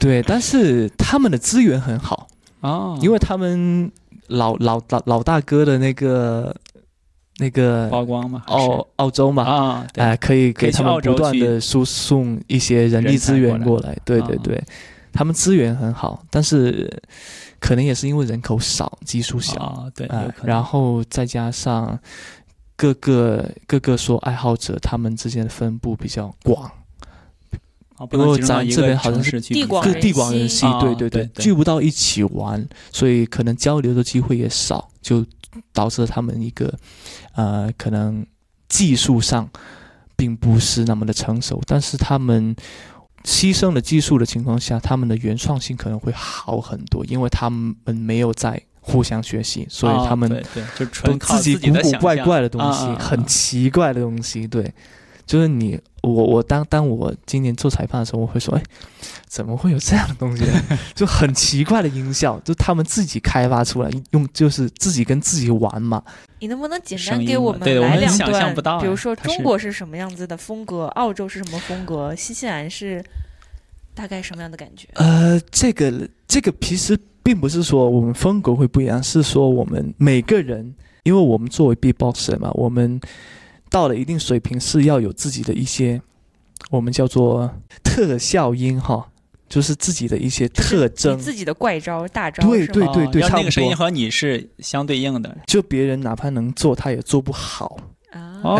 [0.00, 2.26] 对，但是他们的资源很好。
[2.58, 3.88] 哦，因为他们
[4.26, 6.52] 老老老老大哥的那个
[7.38, 14.60] 那个曝光嘛，澳澳洲嘛啊，哎，可以给他们不断的输送一些人力资源过来，对对对，
[15.12, 16.92] 他们资源很好，但是
[17.60, 20.08] 可能也是因为人口少，基数小，对，
[20.42, 21.96] 然后再加上
[22.74, 26.70] 各个各个说爱好者他们之间的分布比较广。
[28.08, 35.22] 不过咱这边好像是地广地广人稀，对对对，聚不到一起玩，所以可能交流的机会也少，就
[35.74, 36.72] 导致他们一个
[37.34, 38.24] 呃，可能
[38.70, 39.46] 技术上
[40.16, 42.56] 并不是那么的成熟，但是他们
[43.24, 50.28] 牺牲了技术的情况下，他们的原创性可能会好很多，因为他们没有在互相学习，所以他们
[51.04, 54.72] 都自己古古怪怪的东西，很奇怪的东西，对。
[55.30, 58.62] 就是你，我我当当我今年做裁判的时候，我会说，哎，
[59.28, 60.42] 怎么会有这样的东西？
[60.92, 66.02] 就很奇怪的音效，就他们自己开发出来，用就是自己跟自己玩嘛。
[66.40, 68.80] 你能不能简单给我们来两段？
[68.80, 73.00] 比如说中国是什么样子的风格，澳洲是什么风格，新西兰是
[73.94, 74.88] 大概什么样的感觉？
[74.94, 80.74] 呃，这个这个其实并不是说我们风格会不一样，是说我们每个人，
[81.04, 83.00] 因为我们作为 B boxer 嘛，我们。
[83.70, 86.02] 到了一定水平是要有自己的一些，
[86.70, 87.50] 我们叫做
[87.82, 89.08] 特效音哈，
[89.48, 92.46] 就是自己的一些特征，自己的怪招大招。
[92.48, 95.38] 对对对对，那个声音和你是相对应的。
[95.46, 97.78] 就别人哪怕能做，他也做不好。
[98.42, 98.56] 哦，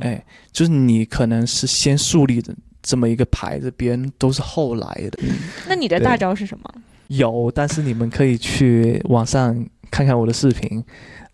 [0.00, 5.18] 哎，就是你可能是先树立的这么一个牌子，别人都是后来的。
[5.68, 6.64] 那你的大招是什么？
[7.08, 9.54] 有，但是你们可以去网上
[9.90, 10.82] 看看我的视频。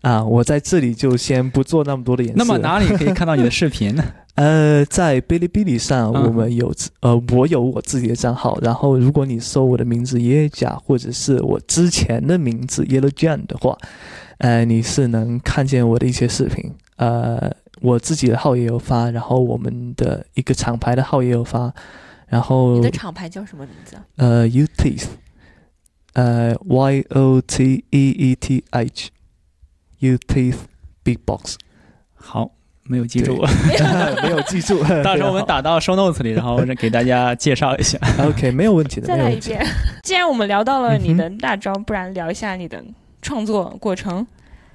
[0.03, 2.37] 啊，我在这里就先不做那么多的演示。
[2.37, 4.03] 那么哪里可以看到你的视频呢？
[4.35, 8.59] 呃，在哔哩哔哩上，我们有呃，我有我自己的账号。
[8.61, 13.77] 然后，如果你搜我的名字耶甲，或者是我之前的名字 Yellow Jane 的话，
[14.39, 16.69] 呃，你是能看见我的一些视频。
[16.97, 17.49] 呃，
[17.79, 21.73] 我自己的号也有发，然后我们的一个厂牌的号也有发。
[22.27, 23.95] 然后你的厂牌叫什么名字？
[24.17, 25.05] 呃，Uteeth，
[26.13, 29.09] 呃，Y O T E E T H。
[30.03, 30.57] You teeth
[31.05, 31.55] big box，
[32.13, 32.51] 好，
[32.83, 33.41] 没有记住，
[34.21, 37.97] 没有记住， 到时候我们打到 show notes 里，然后给大家介绍一下。
[38.19, 39.07] OK，没有问题的。
[39.07, 39.65] 再来一遍。
[40.03, 42.83] 既然我们聊到了你的大招，不然聊一下你的
[43.21, 44.27] 创作过程，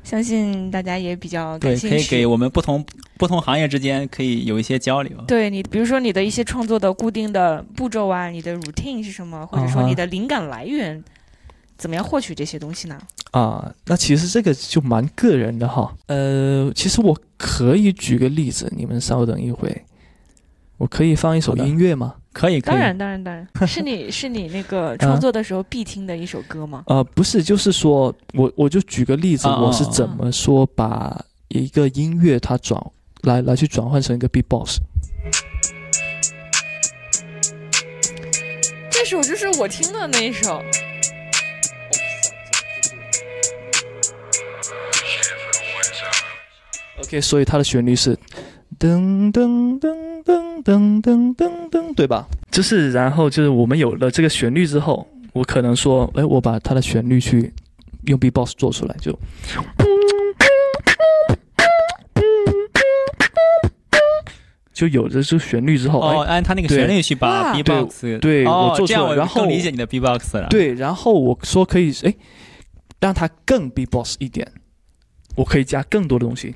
[0.03, 1.97] 相信大家也比较感兴趣。
[1.97, 2.83] 对，可以给我们不同
[3.18, 5.14] 不同行业之间可以有一些交流。
[5.26, 11.05] 对你，比如说你的一些创作的固定的步骤啊，你的 routine 是什么，或者说你的灵感来源。
[11.79, 13.01] 怎么样获取这些东西呢？
[13.31, 15.95] 啊，那其实这个就蛮个人的哈。
[16.07, 19.85] 呃，其实我可以举个例子，你们稍等一会，
[20.76, 22.16] 我可以放一首音乐吗？
[22.33, 26.83] 可以，当然，当然，当然 是你是你那个创作的时候必听的一首歌吗？
[26.87, 32.81] 呃，不是，就是说我我就举个例子，我是怎么说把一个音乐它转
[33.22, 34.79] 来来去转换成一个 beatbox。
[38.91, 40.61] 这首就是我听的那一首。
[47.01, 48.17] OK，所以它的旋律是
[48.79, 52.27] 噔噔噔噔噔噔噔噔，对吧？
[52.51, 57.53] 就是然后就是我们有了这个旋律之后，我可能说，哎，我把它的旋律去
[58.07, 59.17] 用 B-box 做出来，就
[64.75, 70.49] 就有了这旋律之后，哦，按它那个旋律去把 B-box 对我做出来，然后理解你的 B-box 了。
[70.49, 72.15] 对，然后我说可以，哎，
[73.01, 74.51] 让它更 B-box 一点，
[75.37, 76.55] 我可以加更多的东西。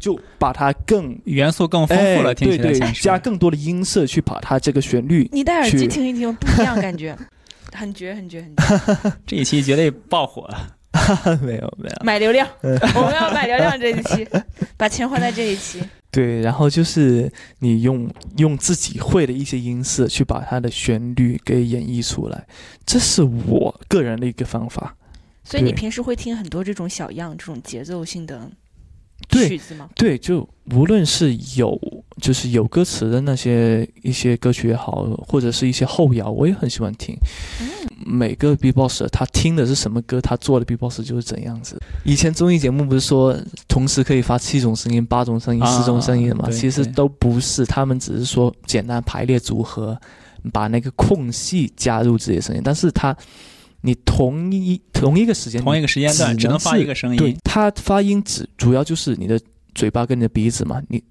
[0.00, 5.28] 就就把它更元素更丰富了，对对，加更多的音色去把它这个旋律。
[5.30, 7.16] 你戴耳机听一听，不一样感觉，
[7.72, 9.12] 很绝很绝很绝。
[9.26, 10.76] 这一期绝对爆火了。
[11.40, 14.26] 没有没有，买流量， 我们要买流量这一期，
[14.76, 15.80] 把钱花在这一期。
[16.10, 17.30] 对，然后就是
[17.60, 22.44] 你用用自己会的一些音色去把它的旋律给演绎出来，
[22.84, 24.96] 这是我个人的一个方法。
[25.44, 28.50] 所以你平时会听很多这种小样、这种节奏性的
[29.28, 29.88] 曲子吗？
[29.94, 31.78] 对，就无论是有
[32.20, 37.14] 就是有歌词的那些一些歌曲也好，或者是一些后摇，我也很喜欢听。
[38.06, 41.78] 每个 B-box 他听的是什么歌，他做的 B-box 就是怎样子。
[42.04, 43.36] 以前综艺节目不是说
[43.68, 46.48] 同时可以发七种声音、八种声音、四种声音的吗？
[46.50, 49.98] 其实都不是，他们只是说简单排列组合，
[50.52, 52.62] 把那个空隙加入自己的声音。
[52.64, 53.14] 但是他，
[53.82, 59.40] 你同一同一个时间同一个时间段只能发一个声音，对，它发音只主要就是你的
[59.74, 61.02] 嘴巴跟你的鼻子嘛，你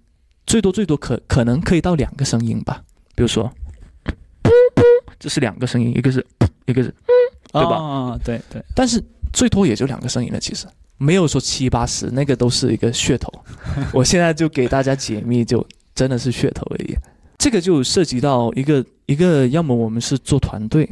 [0.46, 2.84] 最多最多可可能可以到两个声音吧，
[3.16, 3.52] 比如说，
[5.20, 6.26] 这是两个声音，一个是。
[6.66, 6.94] 一个是，
[7.52, 7.78] 对吧？
[7.78, 9.04] 啊，对对，但是
[9.34, 10.68] 最多也就两个声音了，其实
[11.00, 13.28] 没有说七八十，那个都是一个噱头。
[13.92, 16.96] 我现在就给大家解密，就真的是噱头而已。
[17.40, 20.88] 这个就涉及到一个一个，要么我们是做团队，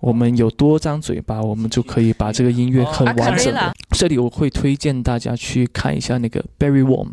[0.00, 3.74] 我们有多张嘴巴，我们就可以把这个音乐很完整的。
[3.90, 7.08] 这里我会推荐大家去看一下那个 b e r r y Warm，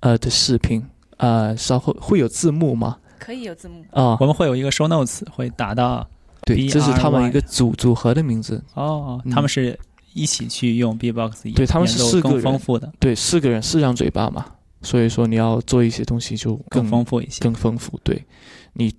[0.00, 0.84] 呃的视频，
[1.16, 2.98] 呃，稍后会有字幕吗？
[3.18, 6.08] 可以有字幕啊，我们会有一个 show notes 会打到。
[6.46, 9.20] 对，这是他们一个组组合的名字哦。
[9.30, 9.78] 他们是
[10.14, 14.46] 一起去用 B-box，对他们是四个丰富的，对，四个人四张嘴巴嘛，
[14.80, 18.00] 所以说你要做一些东西就更丰富一些，更丰富。
[18.02, 18.24] 对，
[18.72, 18.92] 你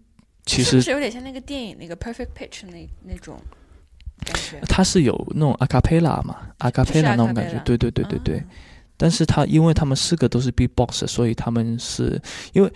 [0.45, 3.39] 其实是有点像那个电影那个 Perfect Pitch 那那种
[4.25, 4.59] 感觉。
[4.67, 8.43] 它是有那种阿卡贝拉嘛，阿卡贝拉那种感觉，对对对对对。
[8.97, 12.21] 但是他因为他们四个都是 B-box，所以他们是
[12.53, 12.71] 因为。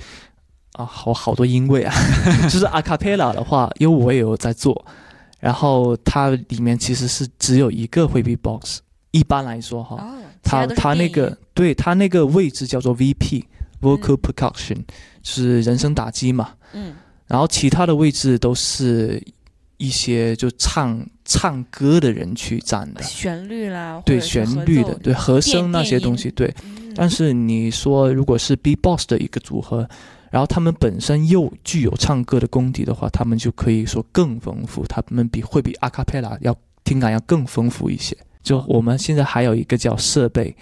[0.78, 1.93] 啊，好好多音位啊，
[2.51, 4.86] 就是阿卡贝拉的话，因为我也有在做，
[5.39, 10.05] 然后它里面其实是只有一个会 B box，一般来说哈，
[10.43, 14.76] 它它那个对它那个位置叫做 VP，vocal percussion，
[15.22, 16.93] 就是人声打击嘛，嗯，
[17.28, 19.22] 然后其他的位置都是
[19.78, 26.54] 一些就唱唱歌的人去占的，旋律啦，对旋律的，对和声那些东西，对，
[26.96, 29.88] 但是你说如果是 B box 的一个组合。
[30.32, 36.54] 然后他们本身又具有唱歌的功底的话，他们就可以说更丰富，他们比会比阿卡贝拉要
[36.84, 38.18] 听感要更丰富一些。
[38.44, 40.54] 就我们现在还有一个叫设备，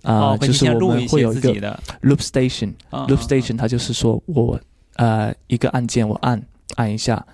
[0.00, 1.52] 啊，就是我们会有一个
[2.00, 4.58] loop station，loop station 它就是说我
[4.98, 6.40] 呃一个按键我按
[6.76, 7.26] 按一下，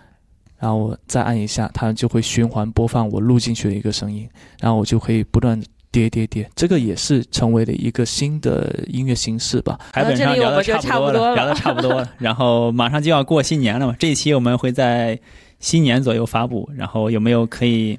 [0.58, 4.26] 然后我再按一下，它就会循环播放我录进去的一个声音，
[4.60, 5.60] 然后我就可以不断。
[5.94, 9.78] 叠叠叠，这个也是成为了一个新的音乐形式吧。
[9.94, 12.12] 基本上聊的差不多了，聊的差不多了。
[12.18, 15.16] 然后马上就要过新年了嘛，这一期我们会在
[15.60, 16.68] 新年左右发布。
[16.74, 17.96] 然后有没有可以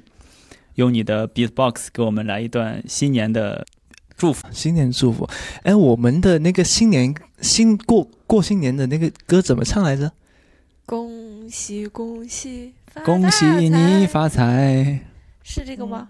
[0.74, 3.64] 用你的 beatbox 给我们来一段新年的
[4.16, 4.46] 祝福？
[4.50, 5.28] 新年祝福。
[5.62, 10.10] 哎，我们的那个新年新过过新年的那个歌怎么唱来着？
[10.86, 12.72] 恭喜恭喜，
[13.04, 15.00] 恭喜你发财。
[15.42, 16.08] 是这个吗？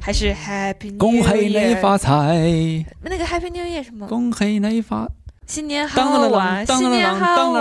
[0.00, 0.98] 还是 Happy New Year？
[0.98, 2.86] 恭喜你发财。
[3.02, 4.06] 那个 Happy New Year 什么？
[4.06, 5.08] 恭喜你发。
[5.46, 6.02] 新年好
[6.32, 6.62] 啊！
[6.62, 7.52] 新年好！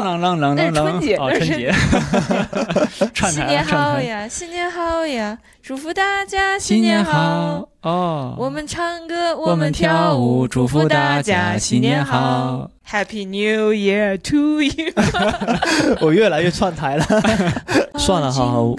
[0.55, 1.45] 那是春节，那是
[3.13, 3.31] 春节。
[3.31, 4.27] 新年好呀！
[4.27, 5.37] 新年好呀！
[5.61, 7.69] 祝福大家新年好。
[7.81, 12.69] 哦，我们唱歌，我们跳舞，祝福大家新年好。
[12.89, 14.93] Happy New Year to you！
[16.01, 17.05] 我越来越串台了，
[17.99, 18.77] 算了哈，我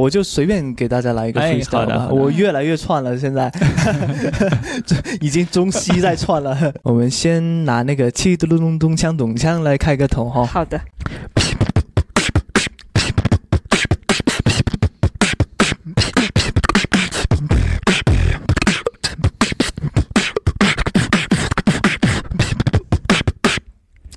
[0.00, 2.08] 我就随便给大家来一个 freestyle 吧。
[2.10, 3.52] 我越来越串了，现在
[5.20, 6.56] 已经中西在串了。
[6.82, 10.44] 我们先拿那个气嘟噜咚咚锵咚锵来开个头哈。
[10.44, 10.80] 好的。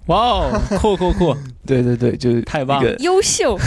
[0.08, 1.36] 哇哦，酷酷酷！
[1.66, 3.58] 对对对，就是太棒了，优秀，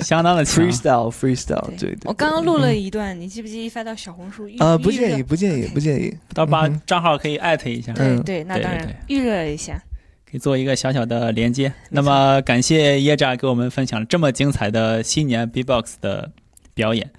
[0.00, 1.66] 相当的 freestyle freestyle。
[1.78, 4.46] 对对，我刚刚录了一段，你记不记意发到小红书？
[4.58, 6.14] 呃，不建议，不建议，不建议。
[6.34, 7.92] 到把账号可以艾特一下。
[7.94, 9.82] 对对，那当然预热一下，
[10.30, 11.72] 可以做一个小小的连接。
[11.88, 16.30] 那么感谢耶扎给我们分享这么精彩的新年 B-box 的
[16.74, 17.10] 表演，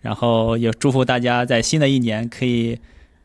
[0.00, 2.80] 然后也祝福大家在新的一年可以。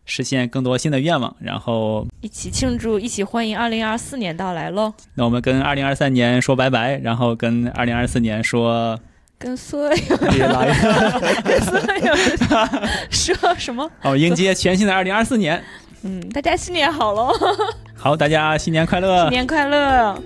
[0.10, 4.92] 实现更多新的愿望，然后一起庆祝，一起欢迎二零二四年到来喽！
[5.14, 9.00] 那我们跟二零二三年说拜拜，然后跟二零二四年说，
[9.38, 9.90] 跟所有
[11.62, 12.16] 所有
[13.12, 13.90] 说什么？
[14.02, 15.64] 哦，迎接全新的二零二四年。
[16.02, 17.32] 嗯，大家新年好喽！
[17.96, 19.24] 好，大家新年快乐！
[19.24, 20.18] 新年快乐！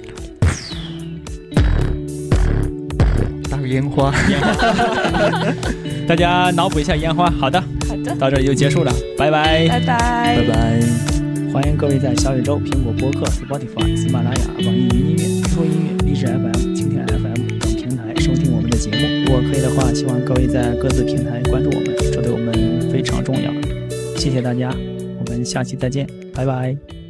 [3.49, 4.51] 打个烟花，烟花，
[6.07, 7.29] 大家脑补一下烟花。
[7.29, 10.79] 好的，好的，到这里就结束了，拜拜，拜拜，拜拜。
[11.51, 19.25] 欢迎各位在小宇宙、苹果播客、Spotify、喜马拉雅、网易云音乐、QQ 音乐、荔枝 FM、蜻蜓 FM 等平台收听我们的节目。
[19.25, 23.51] 如果可以的话，希望各位在各自平台关注我们，这对我们非常重要。
[24.17, 24.69] 谢谢大家，
[25.19, 27.02] 我们下期再见，拜拜。